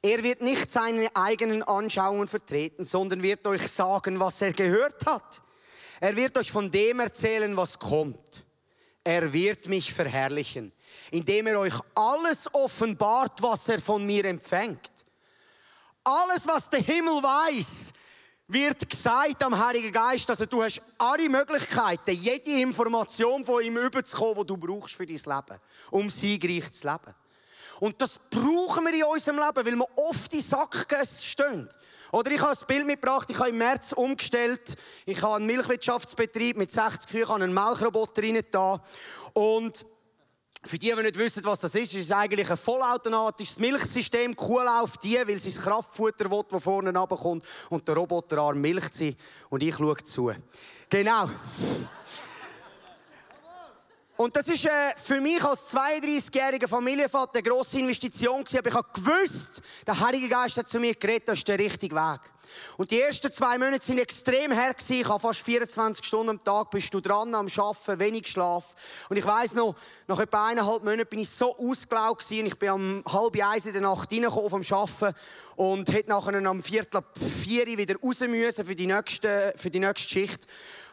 Er 0.00 0.22
wird 0.22 0.40
nicht 0.40 0.70
seine 0.70 1.14
eigenen 1.14 1.62
Anschauungen 1.62 2.26
vertreten, 2.26 2.84
sondern 2.84 3.22
wird 3.22 3.46
euch 3.46 3.68
sagen, 3.68 4.18
was 4.18 4.40
er 4.40 4.54
gehört 4.54 5.04
hat. 5.04 5.42
Er 6.00 6.16
wird 6.16 6.38
euch 6.38 6.50
von 6.50 6.70
dem 6.70 7.00
erzählen, 7.00 7.54
was 7.54 7.78
kommt. 7.78 8.46
Er 9.04 9.30
wird 9.32 9.68
mich 9.68 9.92
verherrlichen, 9.92 10.72
indem 11.10 11.48
er 11.48 11.60
euch 11.60 11.74
alles 11.94 12.52
offenbart, 12.54 13.42
was 13.42 13.68
er 13.68 13.78
von 13.78 14.06
mir 14.06 14.24
empfängt. 14.24 15.04
Alles, 16.04 16.46
was 16.46 16.70
der 16.70 16.80
Himmel 16.80 17.22
weiß, 17.22 17.92
wird 18.48 18.88
gesagt 18.88 19.42
am 19.42 19.58
Heiligen 19.58 19.92
Geist, 19.92 20.28
also 20.30 20.46
du 20.46 20.62
hast 20.62 20.80
alle 20.96 21.28
Möglichkeiten, 21.28 22.12
jede 22.12 22.62
Information 22.62 23.44
von 23.44 23.62
ihm 23.62 23.76
überzukommen, 23.76 24.38
die 24.38 24.46
du 24.46 24.56
brauchst 24.56 24.94
für 24.94 25.06
dein 25.06 25.16
Leben, 25.16 25.60
um 25.90 26.08
siegreich 26.08 26.72
zu 26.72 26.88
leben. 26.88 27.14
Und 27.80 28.00
das 28.00 28.18
brauchen 28.30 28.86
wir 28.86 28.94
in 28.94 29.04
unserem 29.04 29.36
Leben, 29.36 29.66
weil 29.66 29.76
wir 29.76 29.86
oft 30.08 30.32
in 30.32 30.40
Sackgasse 30.40 31.24
stehen. 31.24 31.68
Oder 32.10 32.30
ich 32.30 32.40
habe 32.40 32.52
ein 32.52 32.66
Bild 32.66 32.86
mitgebracht, 32.86 33.28
ich 33.30 33.38
habe 33.38 33.50
im 33.50 33.58
März 33.58 33.92
umgestellt, 33.92 34.76
ich 35.04 35.22
habe 35.22 35.36
einen 35.36 35.46
Milchwirtschaftsbetrieb 35.46 36.56
mit 36.56 36.72
60 36.72 37.10
Kühen, 37.10 37.30
einen 37.30 37.52
Melkroboter 37.52 38.22
rein 38.22 38.40
da 38.50 38.82
und 39.34 39.84
für 40.68 40.78
die, 40.78 40.94
die 40.94 41.02
nicht 41.02 41.18
wissen, 41.18 41.42
was 41.44 41.60
das 41.60 41.74
ist, 41.74 41.94
ist 41.94 42.04
es 42.04 42.12
eigentlich 42.12 42.50
ein 42.50 42.56
vollautomatisches 42.56 43.58
Milchsystem. 43.58 44.32
Die 44.32 44.36
Kuh 44.36 44.60
läuft 44.60 45.02
die, 45.02 45.16
weil 45.16 45.38
sie 45.38 45.50
das 45.50 45.62
Kraftfutter 45.62 46.30
will, 46.30 46.42
das 46.48 46.62
vorne 46.62 46.96
runterkommt. 46.96 47.44
Und 47.70 47.88
der 47.88 47.94
Roboterarm 47.94 48.60
milcht 48.60 48.92
sie 48.92 49.16
und 49.48 49.62
ich 49.62 49.74
schaue 49.74 49.96
zu. 49.96 50.32
Genau. 50.90 51.30
Und 54.16 54.36
das 54.36 54.48
ist 54.48 54.64
äh, 54.64 54.94
für 54.96 55.20
mich 55.20 55.42
als 55.44 55.72
32-jähriger 55.72 56.68
Familienvater 56.68 57.38
eine 57.38 57.42
grosse 57.44 57.78
Investition. 57.78 58.44
Aber 58.52 58.68
ich 58.68 58.74
habe 58.74 58.88
gewusst, 58.92 59.62
der 59.86 59.98
Heilige 59.98 60.28
Geist 60.28 60.56
hat 60.56 60.68
zu 60.68 60.80
mir 60.80 60.94
geredet, 60.94 61.28
das 61.28 61.38
ist 61.38 61.48
der 61.48 61.58
richtige 61.58 61.94
Weg. 61.94 62.20
Und 62.76 62.90
die 62.90 63.00
ersten 63.00 63.32
zwei 63.32 63.58
Monate 63.58 63.84
sind 63.84 63.98
extrem 63.98 64.52
her. 64.52 64.74
Ich 64.88 65.08
habe 65.08 65.20
fast 65.20 65.40
24 65.40 66.04
Stunden 66.04 66.30
am 66.30 66.42
Tag 66.42 66.70
bist 66.70 66.92
du 66.92 67.00
dran 67.00 67.34
am 67.34 67.46
Arbeiten, 67.46 67.98
wenig 67.98 68.28
Schlaf. 68.28 68.74
Und 69.08 69.16
ich 69.16 69.24
weiss 69.24 69.54
noch, 69.54 69.74
nach 70.06 70.20
etwa 70.20 70.48
eineinhalb 70.48 70.84
Monaten 70.84 71.08
bin 71.08 71.20
ich 71.20 71.30
so 71.30 71.56
ausgelaugt 71.56 72.26
gewesen. 72.26 72.46
Ich 72.46 72.58
bin 72.58 72.70
um 72.70 73.04
halb 73.06 73.36
eins 73.42 73.66
in 73.66 73.72
der 73.72 73.82
Nacht 73.82 74.12
reingekommen 74.12 74.50
vom 74.50 74.62
Arbeiten 74.70 75.18
und 75.56 75.92
hätte 75.92 76.10
nachher 76.10 76.34
am 76.34 76.62
Viertel 76.62 77.00
vier 77.14 77.66
wieder 77.66 77.96
raus 78.00 78.20
müssen 78.20 78.64
für 78.64 78.74
die 78.74 78.86
nächste, 78.86 79.52
für 79.56 79.70
die 79.70 79.80
nächste 79.80 80.08
Schicht. 80.08 80.46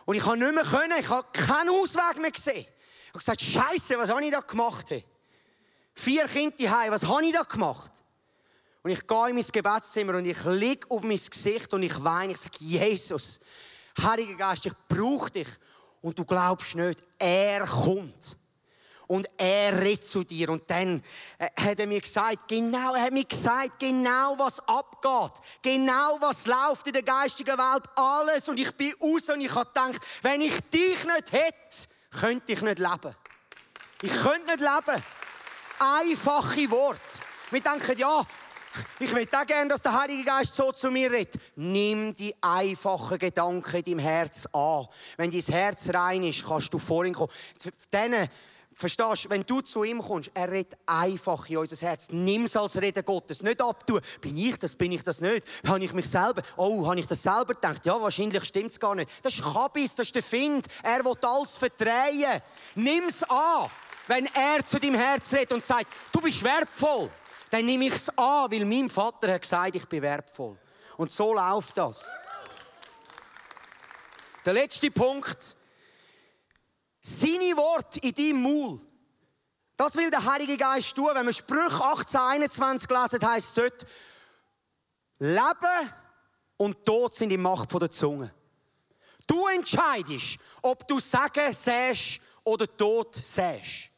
Und 0.05 0.15
ich 0.15 0.25
habe 0.25 0.37
nicht 0.37 0.53
mehr 0.53 0.63
können. 0.63 0.93
Ich 0.99 1.09
habe 1.09 1.27
keinen 1.33 1.69
Ausweg 1.69 2.19
mehr 2.19 2.31
gesehen. 2.31 2.65
Ich 2.65 3.09
habe 3.09 3.19
gesagt, 3.19 3.41
Scheiße, 3.41 3.97
was 3.97 4.09
habe 4.09 4.23
ich 4.23 4.31
da 4.31 4.39
gemacht? 4.39 4.87
Vier 5.93 6.27
Kinder 6.27 6.77
heim, 6.77 6.91
was 6.91 7.05
habe 7.05 7.25
ich 7.25 7.33
da 7.33 7.43
gemacht? 7.43 7.94
Und 8.85 8.91
ich 8.91 9.07
gehe 9.07 9.29
in 9.29 9.35
mein 9.35 9.45
Gebetszimmer 9.51 10.13
und 10.13 10.25
ich 10.25 10.43
liege 10.45 10.85
auf 10.91 11.01
mein 11.01 11.17
Gesicht 11.17 11.73
und 11.73 11.81
ich 11.81 12.03
weine. 12.03 12.33
Ich 12.33 12.37
sage, 12.37 12.57
Jesus, 12.59 13.39
Heiliger 13.99 14.35
Geist, 14.35 14.67
ich 14.67 14.73
brauche 14.87 15.31
dich. 15.31 15.47
Und 16.03 16.19
du 16.19 16.23
glaubst 16.23 16.75
nicht, 16.75 17.03
er 17.17 17.65
kommt. 17.65 18.37
Und 19.07 19.27
er 19.39 19.81
redet 19.81 20.05
zu 20.05 20.23
dir. 20.23 20.51
Und 20.51 20.69
dann 20.69 21.03
äh, 21.39 21.49
hat 21.59 21.79
er 21.79 21.87
mir 21.87 21.99
gesagt, 21.99 22.47
genau, 22.47 22.93
er 22.93 23.05
hat 23.05 23.11
mir 23.11 23.25
gesagt, 23.25 23.79
genau 23.79 24.37
was 24.37 24.59
abgeht. 24.67 25.41
Genau 25.63 26.19
was 26.19 26.45
läuft 26.45 26.85
in 26.85 26.93
der 26.93 27.01
geistigen 27.01 27.57
Welt. 27.57 27.85
Alles. 27.95 28.47
Und 28.49 28.59
ich 28.59 28.71
bin 28.73 28.93
raus 29.01 29.29
und 29.29 29.41
ich 29.41 29.55
habe 29.55 29.65
gedacht, 29.65 29.99
wenn 30.21 30.41
ich 30.41 30.59
dich 30.69 31.03
nicht 31.05 31.31
hätte, 31.31 31.87
könnte 32.19 32.53
ich 32.53 32.61
nicht 32.61 32.77
leben. 32.77 33.15
Ich 34.03 34.13
könnte 34.13 34.45
nicht 34.45 34.59
leben. 34.59 35.03
Einfache 35.79 36.69
Wort. 36.69 37.01
Wir 37.49 37.61
denken, 37.61 37.97
ja, 37.97 38.23
ich 38.99 39.11
möchte 39.11 39.37
auch 39.37 39.45
gerne, 39.45 39.69
dass 39.69 39.81
der 39.81 39.99
Heilige 39.99 40.23
Geist 40.23 40.55
so 40.55 40.71
zu 40.71 40.91
mir 40.91 41.11
redet. 41.11 41.35
Nimm 41.55 42.13
die 42.13 42.35
einfachen 42.41 43.17
Gedanken 43.17 43.75
in 43.75 43.83
deinem 43.83 43.99
Herz 43.99 44.47
an. 44.53 44.87
Wenn 45.17 45.31
dein 45.31 45.41
Herz 45.41 45.89
rein 45.93 46.23
ist, 46.23 46.45
kannst 46.45 46.73
du 46.73 46.79
vor 46.79 47.05
ihn 47.05 47.13
kommen. 47.13 47.31
Denen, 47.93 48.29
Verstehst 48.77 49.25
du, 49.25 49.29
wenn 49.29 49.45
du 49.45 49.61
zu 49.61 49.85
ihm 49.85 50.01
kommst, 50.01 50.31
er 50.33 50.51
redet 50.51 50.77
einfach 50.85 51.49
in 51.49 51.59
unser 51.59 51.77
Herz. 51.87 52.09
Nimm 52.11 52.43
es 52.43 52.57
als 52.57 52.75
Reden 52.81 53.05
Gottes. 53.05 53.41
Nicht 53.41 53.61
abtun. 53.61 54.01
Bin 54.19 54.35
ich 54.35 54.59
das, 54.59 54.75
bin 54.75 54.91
ich 54.91 55.01
das 55.01 55.21
nicht? 55.21 55.45
Habe 55.65 55.81
ich 55.81 55.93
mich 55.93 56.09
selber, 56.09 56.41
oh, 56.57 56.85
habe 56.85 56.99
ich 56.99 57.07
das 57.07 57.23
selber 57.23 57.53
gedacht? 57.53 57.85
Ja, 57.85 58.01
wahrscheinlich 58.01 58.43
stimmt 58.43 58.71
es 58.71 58.79
gar 58.79 58.93
nicht. 58.93 59.09
Das 59.23 59.33
ist 59.33 59.43
Kabis, 59.43 59.95
das 59.95 60.07
ist 60.07 60.15
der 60.15 60.23
Find. 60.23 60.67
Er 60.83 61.05
will 61.05 61.13
alles 61.21 61.55
verdrehen. 61.55 62.41
Nimm 62.75 63.05
es 63.07 63.23
an, 63.23 63.69
wenn 64.07 64.25
er 64.33 64.65
zu 64.65 64.77
deinem 64.77 64.95
Herz 64.95 65.31
redet 65.31 65.53
und 65.53 65.63
sagt, 65.63 65.87
du 66.11 66.19
bist 66.19 66.43
wertvoll 66.43 67.09
dann 67.55 67.65
nehme 67.65 67.85
ich 67.85 67.95
es 67.95 68.09
an, 68.17 68.51
weil 68.51 68.65
mein 68.65 68.89
Vater 68.89 69.31
hat 69.33 69.41
gesagt, 69.41 69.77
ich 69.77 69.85
bin 69.85 70.01
wertvoll. 70.01 70.57
Und 70.97 71.09
so 71.09 71.33
läuft 71.33 71.77
das. 71.77 72.11
Der 74.43 74.51
letzte 74.51 74.91
Punkt. 74.91 75.55
Seine 76.99 77.55
Worte 77.55 77.99
in 77.99 78.13
deinem 78.13 78.41
Maul. 78.41 78.81
Das 79.77 79.95
will 79.95 80.09
der 80.09 80.25
Heilige 80.25 80.57
Geist 80.57 80.95
tun. 80.95 81.11
Wenn 81.13 81.25
wir 81.25 81.31
Sprüche 81.31 81.81
18, 81.81 82.19
21 82.19 82.89
lesen, 82.89 83.25
heisst 83.25 83.57
es 83.57 83.63
dort, 83.63 83.87
Leben 85.19 85.93
und 86.57 86.85
Tod 86.85 87.13
sind 87.13 87.31
in 87.31 87.41
Macht 87.41 87.71
der 87.71 87.91
Zunge. 87.91 88.33
Du 89.25 89.47
entscheidest, 89.47 90.39
ob 90.61 90.85
du 90.87 90.99
Sagen 90.99 91.53
säst 91.53 92.19
oder 92.43 92.67
Tod 92.75 93.15
säst. 93.15 93.91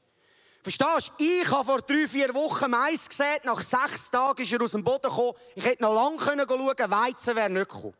Verstehst 0.67 1.13
du? 1.17 1.23
Ich 1.23 1.49
habe 1.49 1.63
vor 1.63 1.81
drei, 1.81 2.05
vier 2.05 2.35
Wochen 2.35 2.69
Mais 2.69 3.07
gesehen. 3.07 3.39
Nach 3.43 3.61
sechs 3.61 4.11
Tagen 4.11 4.41
ist 4.41 4.51
er 4.51 4.61
aus 4.61 4.71
dem 4.71 4.83
Boden 4.83 5.03
gekommen. 5.03 5.31
Ich 5.55 5.63
hätte 5.63 5.81
noch 5.81 5.93
lange 5.93 6.19
schauen 6.19 6.45
können, 6.45 6.91
Weizen 6.91 7.37
wäre 7.37 7.49
nicht 7.49 7.69
gekommen. 7.69 7.93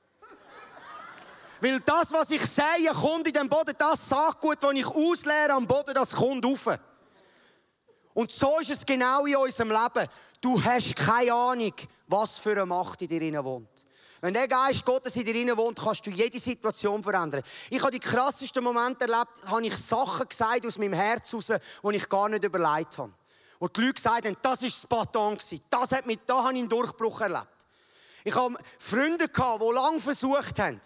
Weil 1.62 1.80
das, 1.80 2.12
was 2.12 2.30
ich 2.30 2.46
sehe, 2.46 2.92
kommt 2.94 3.26
in 3.26 3.32
den 3.32 3.48
Boden. 3.48 3.74
Das 3.78 4.10
Saatgut, 4.10 4.62
das 4.62 4.74
ich 4.74 4.86
ausleere 4.86 5.54
am 5.54 5.66
Boden, 5.66 5.94
das 5.94 6.14
kommt 6.14 6.44
rauf. 6.44 6.78
Und 8.14 8.32
so 8.34 8.60
ist 8.60 8.72
es 8.72 8.86
genau 8.86 9.26
in 9.26 9.38
unserem 9.38 9.70
Leben. 9.70 10.10
Du 10.42 10.62
hast 10.62 10.94
keine 10.98 11.34
Ahnung, 11.34 11.74
was 12.08 12.38
für 12.38 12.52
eine 12.52 12.66
Macht 12.66 13.02
in 13.02 13.08
dir 13.08 13.46
wohnt. 13.46 13.87
Wenn 14.22 14.34
der 14.34 14.48
Geist 14.48 14.84
Gottes 14.84 15.16
in 15.16 15.26
dir 15.26 15.58
wohnt, 15.58 15.80
kannst 15.80 16.06
du 16.08 16.12
jede 16.12 16.40
Situation 16.40 17.04
verändern. 17.04 17.44
Ich 17.70 17.82
habe 17.82 17.92
die 17.92 18.00
krassesten 18.00 18.64
Momente 18.64 19.02
erlebt, 19.02 19.32
habe 19.46 19.66
ich 19.66 19.76
Sachen 19.78 20.28
gesagt 20.28 20.66
aus 20.66 20.78
meinem 20.78 20.94
Herz 20.94 21.34
raus, 21.34 21.52
die 21.84 21.96
ich 21.96 22.10
gar 22.10 22.28
nicht 22.30 22.44
überlegt 22.44 22.98
habe. 22.98 23.14
Wo 23.60 23.68
die 23.68 23.82
Leute 23.82 23.94
gesagt 23.94 24.26
haben, 24.26 24.38
das 24.42 24.62
war 24.62 24.70
das 24.70 24.88
Baton. 24.88 25.38
Das 25.70 25.92
hat 25.92 26.06
mich, 26.06 26.20
da 26.26 26.44
habe 26.44 26.54
ich 26.54 26.60
einen 26.60 26.70
Durchbruch 26.70 27.22
erlebt. 27.22 27.48
Ich 28.24 28.36
habe 28.36 28.58
Freunde 28.80 29.30
gehabt, 29.30 29.62
die 29.62 29.74
lange 29.74 30.00
versucht 30.00 30.60
haben, 30.60 30.82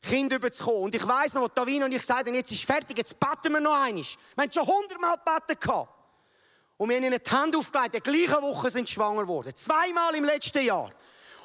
Kinder 0.00 0.36
überzukommen. 0.36 0.82
Und 0.84 0.94
ich 0.94 1.06
weiss 1.06 1.34
noch, 1.34 1.48
Davina 1.48 1.84
und 1.84 1.92
ich 1.92 2.00
gesagt 2.00 2.26
haben, 2.26 2.34
jetzt 2.34 2.50
ist 2.50 2.64
fertig, 2.64 2.96
jetzt 2.96 3.18
beten 3.20 3.52
wir 3.52 3.60
noch 3.60 3.74
einmal. 3.74 4.02
Wir 4.02 4.42
haben 4.42 4.52
schon 4.52 4.66
hundertmal 4.66 5.16
gebeten 5.16 5.60
gehabt. 5.60 5.90
Und 6.76 6.88
wir 6.88 6.96
haben 6.96 7.04
ihnen 7.04 7.20
die 7.24 7.30
Hände 7.30 7.58
aufgelegt. 7.58 7.94
In 7.94 8.02
der 8.02 8.12
gleichen 8.12 8.42
Woche 8.42 8.70
sind 8.70 8.88
sie 8.88 8.94
schwanger 8.94 9.22
geworden. 9.22 9.54
Zweimal 9.54 10.14
im 10.14 10.24
letzten 10.24 10.64
Jahr. 10.64 10.90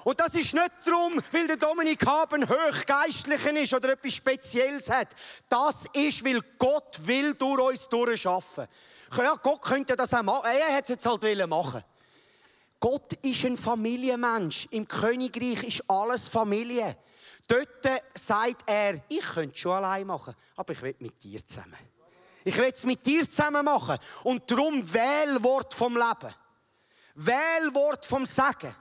Und 0.07 0.17
das 0.21 0.35
ist 0.35 0.53
nicht 0.53 0.71
darum, 0.85 1.21
weil 1.33 1.47
der 1.47 1.57
Dominik 1.57 2.05
Haben 2.05 2.47
hochgeistlicher 2.47 3.51
ist 3.57 3.73
oder 3.73 3.91
etwas 3.91 4.13
Spezielles 4.13 4.89
hat. 4.89 5.13
Das 5.49 5.85
ist, 5.91 6.23
weil 6.23 6.39
Gott 6.57 7.05
will 7.05 7.33
durch 7.33 7.59
uns 7.59 7.89
durchschaffen. 7.89 8.67
Ja, 9.17 9.33
Gott 9.43 9.61
könnte 9.61 9.97
das 9.97 10.13
auch 10.13 10.23
machen. 10.23 10.45
Er 10.45 10.77
hat 10.77 10.83
es 10.83 10.91
jetzt 10.91 11.05
halt 11.05 11.49
machen 11.49 11.83
Gott 12.79 13.11
ist 13.21 13.43
ein 13.43 13.57
Familienmensch. 13.57 14.69
Im 14.71 14.87
Königreich 14.87 15.61
ist 15.63 15.83
alles 15.89 16.29
Familie. 16.29 16.95
Dort 17.45 17.67
sagt 18.13 18.63
er, 18.65 19.01
ich 19.09 19.25
könnte 19.25 19.55
es 19.55 19.59
schon 19.59 19.73
allein 19.73 20.07
machen, 20.07 20.33
aber 20.55 20.71
ich 20.71 20.81
will 20.83 20.95
mit 20.99 21.21
dir 21.21 21.45
zusammen. 21.45 21.79
Ich 22.45 22.57
will 22.57 22.71
es 22.73 22.85
mit 22.85 23.05
dir 23.05 23.29
zusammen 23.29 23.65
machen. 23.65 23.97
Und 24.23 24.49
darum 24.49 24.81
Wählwort 24.93 25.73
vom 25.73 25.95
Leben. 25.95 26.33
Wählwort 27.15 28.05
vom 28.05 28.25
Sagen. 28.25 28.73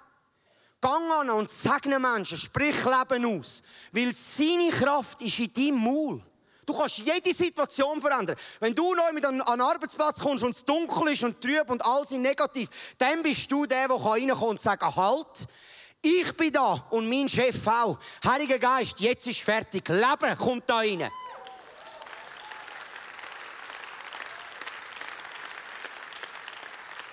Gang 0.87 1.11
an 1.11 1.31
und 1.31 1.51
segne 1.51 1.99
Menschen, 1.99 2.38
sprich 2.38 2.77
Leben 2.85 3.40
aus. 3.40 3.61
Weil 3.90 4.12
seine 4.12 4.70
Kraft 4.70 5.20
ist 5.20 5.40
in 5.40 5.53
deinem 5.53 5.83
Maul. 5.83 6.22
Du 6.64 6.79
kannst 6.79 6.99
jede 6.99 7.35
Situation 7.35 8.01
verändern. 8.01 8.37
Wenn 8.61 8.72
du 8.72 8.94
neu 8.94 9.12
mit 9.12 9.25
an 9.25 9.38
den 9.38 9.61
Arbeitsplatz 9.61 10.20
kommst 10.20 10.44
und 10.44 10.51
es 10.51 10.64
dunkel 10.64 11.09
ist 11.09 11.25
und 11.25 11.40
trüb 11.40 11.68
und 11.70 11.85
alles 11.85 12.12
ist 12.12 12.18
negativ, 12.18 12.68
dann 12.99 13.20
bist 13.20 13.51
du 13.51 13.66
der, 13.66 13.88
der 13.88 13.96
reinkommt 13.96 14.42
und 14.42 14.61
sagen 14.61 14.94
halt, 14.94 15.49
ich 16.03 16.37
bin 16.37 16.53
da 16.53 16.75
und 16.90 17.09
mein 17.09 17.29
Chef 17.29 17.66
auch. 17.66 17.99
Heiliger 18.25 18.61
Geist, 18.61 19.01
jetzt 19.01 19.27
ist 19.27 19.40
fertig. 19.40 19.88
Leben 19.88 20.38
kommt 20.38 20.70
da 20.70 20.77
rein. 20.77 21.11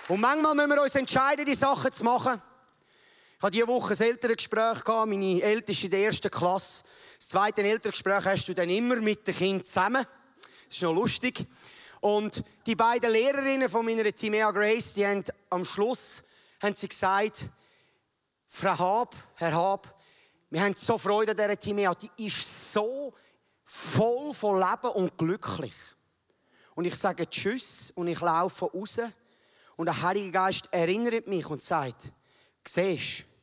Und 0.06 0.20
manchmal 0.20 0.54
müssen 0.54 0.70
wir 0.70 0.82
uns 0.82 0.94
entscheiden, 0.94 1.44
die 1.44 1.56
Sachen 1.56 1.92
zu 1.92 2.04
machen. 2.04 2.40
Ich 3.44 3.46
hatte 3.46 3.58
diese 3.58 3.68
Woche 3.68 3.92
ein 3.92 4.08
Elterngespräch, 4.08 4.86
meine 4.86 5.42
Älteste 5.42 5.84
in 5.84 5.90
der 5.90 6.04
ersten 6.06 6.30
Klasse. 6.30 6.82
Das 7.18 7.28
zweite 7.28 7.62
Elterngespräch 7.62 8.24
hast 8.24 8.48
du 8.48 8.54
dann 8.54 8.70
immer 8.70 9.02
mit 9.02 9.26
den 9.26 9.36
Kindern 9.36 9.66
zusammen. 9.66 10.06
Das 10.64 10.76
ist 10.76 10.82
noch 10.82 10.94
lustig. 10.94 11.44
Und 12.00 12.42
die 12.64 12.74
beiden 12.74 13.12
Lehrerinnen 13.12 13.68
von 13.68 13.84
meiner 13.84 14.10
Timea 14.10 14.50
Grace, 14.50 14.94
die 14.94 15.06
haben 15.06 15.22
am 15.50 15.62
Schluss 15.62 16.22
haben 16.62 16.74
sie 16.74 16.88
gesagt, 16.88 17.50
Frau 18.46 18.78
Hab, 18.78 19.14
Herr 19.34 19.54
Hab, 19.54 19.94
wir 20.48 20.62
haben 20.62 20.74
so 20.74 20.96
Freude 20.96 21.32
an 21.32 21.36
dieser 21.36 21.60
Timea. 21.60 21.94
Die 21.94 22.24
ist 22.24 22.72
so 22.72 23.12
voll 23.62 24.32
von 24.32 24.58
Leben 24.58 24.94
und 24.94 25.18
glücklich. 25.18 25.74
Und 26.74 26.86
ich 26.86 26.94
sage 26.94 27.28
Tschüss 27.28 27.92
und 27.94 28.08
ich 28.08 28.22
laufe 28.22 28.64
raus. 28.72 29.00
Und 29.76 29.84
der 29.84 30.00
Heilige 30.00 30.30
Geist 30.30 30.66
erinnert 30.70 31.26
mich 31.26 31.46
und 31.50 31.60
sagt, 31.60 32.10
siehst 32.66 33.33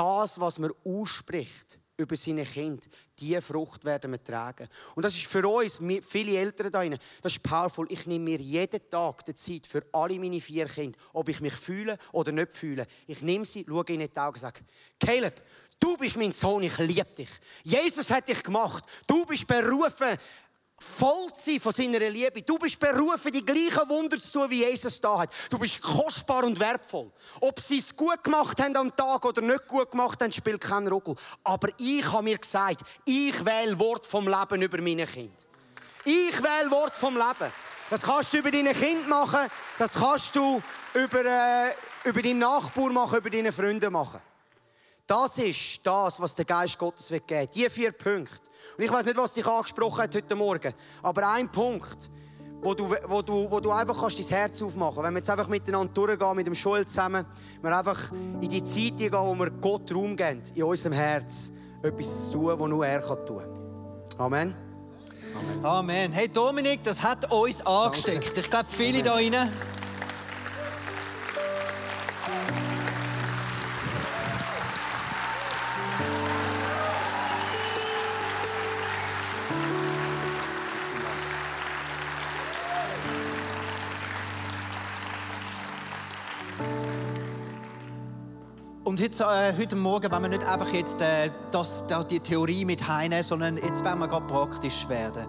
das, 0.00 0.40
was 0.40 0.58
man 0.58 0.72
ausspricht 0.82 1.78
über 1.98 2.16
seine 2.16 2.44
Kinder, 2.44 2.86
diese 3.18 3.42
Frucht 3.42 3.84
werden 3.84 4.12
wir 4.12 4.24
tragen. 4.24 4.66
Und 4.94 5.04
das 5.04 5.14
ist 5.14 5.26
für 5.26 5.46
uns, 5.46 5.78
viele 6.08 6.38
Eltern 6.38 6.72
da 6.72 6.82
das 7.20 7.32
ist 7.32 7.42
powerful. 7.42 7.86
Ich 7.90 8.06
nehme 8.06 8.24
mir 8.24 8.38
jeden 8.38 8.80
Tag 8.88 9.26
die 9.26 9.34
Zeit 9.34 9.66
für 9.66 9.84
alle 9.92 10.18
meine 10.18 10.40
vier 10.40 10.64
Kinder, 10.64 10.98
ob 11.12 11.28
ich 11.28 11.42
mich 11.42 11.52
fühle 11.52 11.98
oder 12.12 12.32
nicht 12.32 12.54
fühle. 12.54 12.86
Ich 13.06 13.20
nehme 13.20 13.44
sie, 13.44 13.66
schaue 13.68 13.84
ihnen 13.88 14.00
in 14.00 14.10
die 14.10 14.18
Augen 14.18 14.36
und 14.36 14.40
sage, 14.40 14.60
Caleb, 14.98 15.34
du 15.78 15.98
bist 15.98 16.16
mein 16.16 16.32
Sohn, 16.32 16.62
ich 16.62 16.78
liebe 16.78 17.04
dich. 17.04 17.28
Jesus 17.62 18.10
hat 18.10 18.26
dich 18.26 18.42
gemacht. 18.42 18.82
Du 19.06 19.26
bist 19.26 19.46
berufen, 19.46 20.16
voll 20.80 21.30
sein 21.34 21.60
von 21.60 21.72
seiner 21.72 21.98
Liebe. 21.98 22.42
Du 22.42 22.58
bist 22.58 22.80
berufen, 22.80 23.30
die 23.30 23.44
gleichen 23.44 23.88
Wunder 23.88 24.16
zu 24.16 24.40
tun, 24.40 24.50
wie 24.50 24.64
Jesus 24.64 25.00
da 25.00 25.20
hat. 25.20 25.30
Du 25.50 25.58
bist 25.58 25.80
kostbar 25.82 26.44
und 26.44 26.58
wertvoll. 26.58 27.10
Ob 27.40 27.60
sie 27.60 27.78
es 27.78 27.94
gut 27.94 28.24
gemacht 28.24 28.60
haben 28.60 28.74
am 28.76 28.96
Tag 28.96 29.24
oder 29.24 29.42
nicht 29.42 29.68
gut 29.68 29.90
gemacht 29.90 30.20
haben, 30.22 30.32
spielt 30.32 30.60
keinen 30.60 30.88
Ruckel. 30.88 31.14
Aber 31.44 31.68
ich 31.78 32.10
habe 32.10 32.24
mir 32.24 32.38
gesagt, 32.38 32.82
ich 33.04 33.44
wähle 33.44 33.78
Wort 33.78 34.06
vom 34.06 34.26
Leben 34.26 34.62
über 34.62 34.80
meine 34.80 35.06
Kinder. 35.06 35.34
Ich 36.04 36.42
wähle 36.42 36.70
Wort 36.70 36.96
vom 36.96 37.14
Leben. 37.14 37.52
Das 37.90 38.02
kannst 38.02 38.32
du 38.32 38.38
über 38.38 38.50
deine 38.50 38.72
Kinder 38.72 39.08
machen, 39.08 39.50
das 39.76 39.94
kannst 39.94 40.36
du 40.36 40.62
über, 40.94 41.24
äh, 41.24 41.74
über 42.04 42.22
deinen 42.22 42.38
Nachbar 42.38 42.88
machen, 42.90 43.18
über 43.18 43.30
deine 43.30 43.50
Freunde 43.50 43.90
machen. 43.90 44.20
Das 45.08 45.38
ist 45.38 45.84
das, 45.84 46.20
was 46.20 46.36
der 46.36 46.44
Geist 46.44 46.78
Gottes 46.78 47.10
wird 47.10 47.26
geben. 47.26 47.50
Die 47.52 47.68
vier 47.68 47.90
Punkte. 47.90 48.48
Und 48.80 48.86
ich 48.86 48.92
weiß 48.92 49.04
nicht, 49.04 49.18
was 49.18 49.34
dich 49.34 49.46
angesprochen 49.46 50.04
hat 50.04 50.14
heute 50.14 50.34
Morgen, 50.34 50.72
aber 51.02 51.28
ein 51.32 51.50
Punkt, 51.50 52.10
wo 52.62 52.72
du, 52.72 52.88
wo 53.08 53.20
du, 53.20 53.50
wo 53.50 53.60
du 53.60 53.70
einfach 53.72 54.00
kannst 54.00 54.18
dein 54.18 54.38
Herz 54.38 54.62
aufmachen 54.62 54.94
kannst. 54.94 55.06
Wenn 55.06 55.12
wir 55.12 55.18
jetzt 55.18 55.28
einfach 55.28 55.48
miteinander 55.48 55.92
durchgehen, 55.92 56.34
mit 56.34 56.46
dem 56.46 56.54
Joel 56.54 56.86
zusammen, 56.86 57.26
wir 57.60 57.76
einfach 57.76 58.10
in 58.10 58.40
die 58.40 58.64
Zeit 58.64 58.96
gehen, 58.96 59.12
wo 59.12 59.34
wir 59.34 59.50
Gott 59.50 59.94
Raum 59.94 60.16
geben, 60.16 60.42
in 60.54 60.62
unserem 60.62 60.94
Herz 60.94 61.52
etwas 61.82 62.30
zu 62.30 62.38
tun, 62.38 62.58
was 62.58 62.68
nur 62.70 62.86
er 62.86 63.02
kann 63.02 63.26
tun 63.26 63.36
kann. 63.36 64.16
Amen. 64.18 64.54
Amen. 65.34 65.64
Amen. 65.66 66.12
Hey 66.12 66.28
Dominik, 66.28 66.82
das 66.82 67.02
hat 67.02 67.30
uns 67.30 67.60
angesteckt. 67.66 68.28
Danke. 68.28 68.40
Ich 68.40 68.50
glaube, 68.50 68.66
viele 68.66 69.02
da 69.02 69.16
drinnen 69.16 69.52
Und 89.10 89.18
heute, 89.26 89.32
äh, 89.32 89.60
heute 89.60 89.74
Morgen 89.74 90.12
wollen 90.12 90.22
wir 90.22 90.28
nicht 90.28 90.44
einfach 90.44 90.72
jetzt 90.72 91.00
äh, 91.00 91.30
das, 91.50 91.84
die 92.08 92.20
Theorie 92.20 92.64
mit 92.64 92.86
heimnehmen, 92.86 93.24
sondern 93.24 93.56
jetzt 93.56 93.84
wollen 93.84 93.98
wir 93.98 94.06
gerade 94.06 94.26
praktisch 94.26 94.88
werden. 94.88 95.26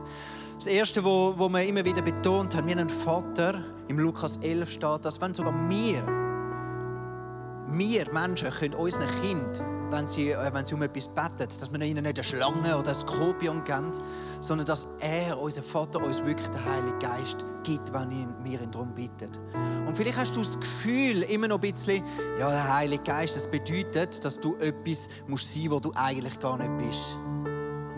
Das 0.55 0.67
Erste, 0.67 1.03
wo 1.03 1.49
wir 1.49 1.63
immer 1.63 1.83
wieder 1.83 2.03
betont 2.03 2.55
haben, 2.55 2.67
wir 2.67 2.75
haben 2.75 2.81
einen 2.81 2.89
Vater, 2.91 3.55
im 3.87 3.97
Lukas 3.97 4.37
11 4.37 4.69
steht, 4.69 5.03
dass 5.03 5.19
wenn 5.19 5.33
sogar 5.33 5.55
wir, 5.67 6.20
wir 7.71 8.11
Menschen 8.13 8.49
können 8.49 8.73
unseren 8.75 9.07
Kindern, 9.21 9.91
wenn 9.91 10.07
sie, 10.07 10.31
äh, 10.31 10.53
wenn 10.53 10.65
sie 10.65 10.75
um 10.75 10.81
etwas 10.81 11.07
beten, 11.07 11.47
dass 11.59 11.71
wir 11.71 11.81
ihnen 11.81 12.03
nicht 12.03 12.17
eine 12.17 12.23
Schlange 12.23 12.77
oder 12.77 12.89
ein 12.89 12.95
Skorpion 12.95 13.63
geben, 13.63 13.91
sondern 14.41 14.65
dass 14.65 14.87
er, 14.99 15.39
unser 15.39 15.63
Vater, 15.63 16.03
uns 16.03 16.23
wirklich 16.25 16.47
den 16.49 16.65
Heiligen 16.65 16.99
Geist 16.99 17.45
gibt, 17.63 17.93
wenn 17.93 18.09
wir 18.43 18.61
ihn 18.61 18.71
darum 18.71 18.93
bitten. 18.93 19.29
Und 19.87 19.95
vielleicht 19.95 20.17
hast 20.17 20.35
du 20.35 20.39
das 20.39 20.59
Gefühl, 20.59 21.23
immer 21.23 21.47
noch 21.47 21.61
ein 21.61 21.71
bisschen, 21.71 22.03
ja, 22.39 22.49
der 22.49 22.73
Heilige 22.75 23.03
Geist, 23.03 23.35
das 23.35 23.47
bedeutet, 23.47 24.23
dass 24.23 24.39
du 24.39 24.55
etwas 24.57 25.09
musst 25.27 25.53
sein, 25.53 25.69
wo 25.69 25.79
du 25.79 25.91
eigentlich 25.95 26.39
gar 26.39 26.57
nicht 26.57 26.77
bist. 26.77 27.17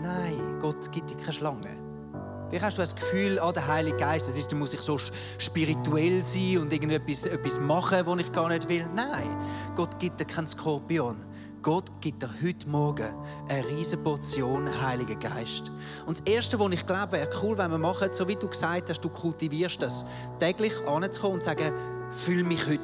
Nein, 0.02 0.58
Gott 0.60 0.90
gibt 0.92 1.10
dir 1.10 1.16
keine 1.16 1.32
Schlange. 1.32 1.84
Vielleicht 2.48 2.66
hast 2.66 2.78
du 2.78 2.82
das 2.82 2.94
Gefühl, 2.94 3.38
ah, 3.40 3.52
der 3.52 3.66
Heilige 3.66 3.96
Geist, 3.96 4.28
das 4.28 4.36
ist, 4.36 4.52
da 4.52 4.56
muss 4.56 4.74
ich 4.74 4.80
so 4.80 4.98
spirituell 5.38 6.22
sein 6.22 6.58
und 6.58 6.72
irgendetwas 6.72 7.26
etwas 7.26 7.58
machen, 7.58 7.98
was 8.04 8.18
ich 8.20 8.32
gar 8.32 8.48
nicht 8.48 8.68
will. 8.68 8.86
Nein, 8.94 9.28
Gott 9.76 9.98
gibt 9.98 10.20
dir 10.20 10.24
keinen 10.24 10.46
Skorpion. 10.46 11.16
Gott 11.60 11.90
gibt 12.00 12.22
dir 12.22 12.30
heute 12.42 12.68
Morgen 12.68 13.08
eine 13.48 13.68
riesige 13.68 14.02
Portion 14.02 14.68
Heiligen 14.82 15.18
Geist. 15.18 15.72
Und 16.06 16.20
das 16.20 16.26
Erste, 16.32 16.60
was 16.60 16.70
ich 16.70 16.86
glaube, 16.86 17.12
wäre 17.12 17.28
cool, 17.42 17.58
wenn 17.58 17.72
wir 17.72 17.78
machen, 17.78 18.08
so 18.12 18.28
wie 18.28 18.36
du 18.36 18.46
gesagt 18.46 18.90
hast, 18.90 19.00
du 19.00 19.08
kultivierst 19.08 19.82
das, 19.82 20.04
täglich 20.38 20.74
anzukommen 20.86 21.36
und 21.36 21.42
zu 21.42 21.48
sagen, 21.48 21.72
fühl 22.12 22.44
mich 22.44 22.64
heute. 22.68 22.80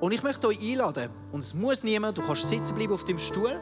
Und 0.00 0.12
ich 0.12 0.22
möchte 0.22 0.48
euch 0.48 0.60
einladen, 0.60 1.08
und 1.30 1.40
es 1.40 1.54
muss 1.54 1.82
niemand, 1.82 2.18
du 2.18 2.22
kannst 2.22 2.50
sitzen 2.50 2.74
bleiben 2.74 2.92
auf 2.92 3.04
dem 3.04 3.18
Stuhl, 3.18 3.58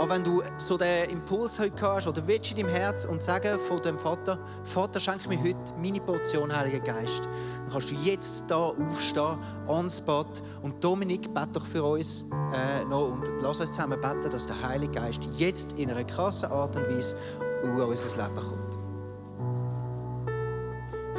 aber 0.00 0.14
wenn 0.14 0.24
du 0.24 0.42
so 0.56 0.78
den 0.78 1.10
Impuls 1.10 1.60
heute 1.60 1.78
hast 1.82 2.06
oder 2.06 2.26
willst 2.26 2.52
in 2.52 2.56
deinem 2.56 2.70
Herz 2.70 3.04
und 3.04 3.22
sagen 3.22 3.58
von 3.68 3.82
dem 3.82 3.98
Vater, 3.98 4.38
Vater, 4.64 4.98
schenk 4.98 5.28
mir 5.28 5.38
heute 5.38 5.74
meine 5.78 6.00
Portion 6.00 6.56
Heiligen 6.56 6.82
Geist, 6.82 7.20
dann 7.20 7.70
kannst 7.70 7.90
du 7.90 7.94
jetzt 7.96 8.50
da 8.50 8.56
aufstehen, 8.56 9.36
on 9.68 9.90
spot. 9.90 10.24
Und 10.62 10.82
Dominik, 10.82 11.34
bete 11.34 11.50
doch 11.52 11.66
für 11.66 11.84
uns 11.84 12.30
äh, 12.30 12.82
noch 12.86 13.12
und 13.12 13.30
lass 13.42 13.60
uns 13.60 13.72
zusammen 13.72 14.00
beten, 14.00 14.30
dass 14.30 14.46
der 14.46 14.56
Heilige 14.66 14.92
Geist 14.92 15.20
jetzt 15.36 15.78
in 15.78 15.90
einer 15.90 16.04
krassen 16.04 16.50
Art 16.50 16.74
und 16.76 16.88
Weise 16.88 17.16
in 17.62 17.72
unser 17.72 18.16
Leben 18.16 18.36
kommt. 18.36 18.78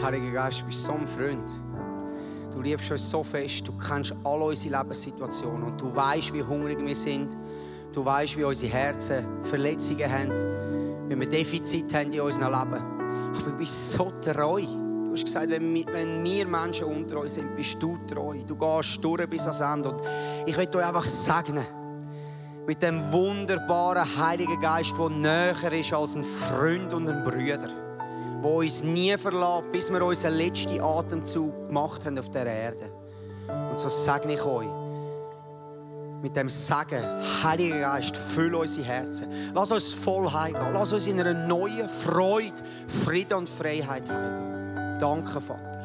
Heiliger 0.03 0.31
Geist, 0.31 0.61
du 0.61 0.65
bist 0.65 0.83
so 0.83 0.93
ein 0.93 1.07
Freund. 1.07 1.51
Du 2.51 2.61
liebst 2.61 2.89
uns 2.89 3.11
so 3.11 3.21
fest, 3.21 3.67
du 3.67 3.73
kennst 3.77 4.15
alle 4.23 4.45
unsere 4.45 4.75
Lebenssituationen 4.75 5.63
und 5.65 5.79
du 5.79 5.95
weißt, 5.95 6.33
wie 6.33 6.41
hungrig 6.41 6.83
wir 6.83 6.95
sind. 6.95 7.37
Du 7.93 8.05
weißt, 8.05 8.37
wie 8.37 8.45
unsere 8.45 8.71
Herzen 8.71 9.43
Verletzungen 9.43 10.09
haben, 10.09 11.09
wie 11.09 11.19
wir 11.19 11.27
Defizite 11.27 11.97
haben 11.97 12.13
in 12.13 12.21
unserem 12.21 12.53
Leben. 12.53 12.81
Aber 13.35 13.49
du 13.51 13.57
bist 13.57 13.93
so 13.93 14.13
treu. 14.23 14.61
Du 14.61 15.11
hast 15.11 15.25
gesagt, 15.25 15.49
wenn 15.49 16.23
wir, 16.23 16.47
Menschen 16.47 16.85
unter 16.85 17.19
uns 17.19 17.33
sind, 17.33 17.53
bist 17.57 17.83
du 17.83 17.97
treu. 18.07 18.37
Du 18.47 18.55
gehst 18.55 19.03
durch 19.03 19.29
bis 19.29 19.41
ans 19.41 19.59
Ende. 19.59 19.89
Und 19.89 20.01
ich 20.45 20.55
will 20.57 20.69
euch 20.73 20.85
einfach 20.85 21.03
segnen. 21.03 21.65
Mit 22.65 22.81
dem 22.81 23.11
wunderbaren 23.11 24.05
Heiligen 24.17 24.61
Geist, 24.61 24.93
der 24.97 25.09
näher 25.09 25.73
ist 25.73 25.91
als 25.91 26.15
ein 26.15 26.23
Freund 26.23 26.93
und 26.93 27.09
ein 27.09 27.23
Bruder. 27.23 27.67
Der 28.41 28.51
uns 28.51 28.83
nie 28.83 29.17
verlässt, 29.17 29.69
bis 29.73 29.91
wir 29.91 30.01
unseren 30.01 30.35
letzten 30.35 30.79
Atemzug 30.79 31.67
gemacht 31.67 32.05
haben 32.05 32.17
auf 32.17 32.29
dieser 32.29 32.45
Erde. 32.45 32.89
Und 33.69 33.77
so 33.77 33.89
segne 33.89 34.35
ich 34.35 34.45
euch 34.45 34.80
mit 36.21 36.35
dem 36.35 36.49
Sagen, 36.49 37.03
Heiliger 37.43 37.79
Geist, 37.79 38.15
füll 38.15 38.53
unsere 38.55 38.85
Herzen. 38.85 39.27
Lass 39.53 39.71
uns 39.71 39.93
voll 39.93 40.31
heimgehen. 40.31 40.73
Lass 40.73 40.93
uns 40.93 41.07
in 41.07 41.19
einer 41.19 41.33
neuen 41.33 41.89
Freude, 41.89 42.63
Frieden 43.05 43.33
und 43.39 43.49
Freiheit 43.49 44.09
heimgehen. 44.09 44.99
Danke, 44.99 45.41
Vater. 45.41 45.80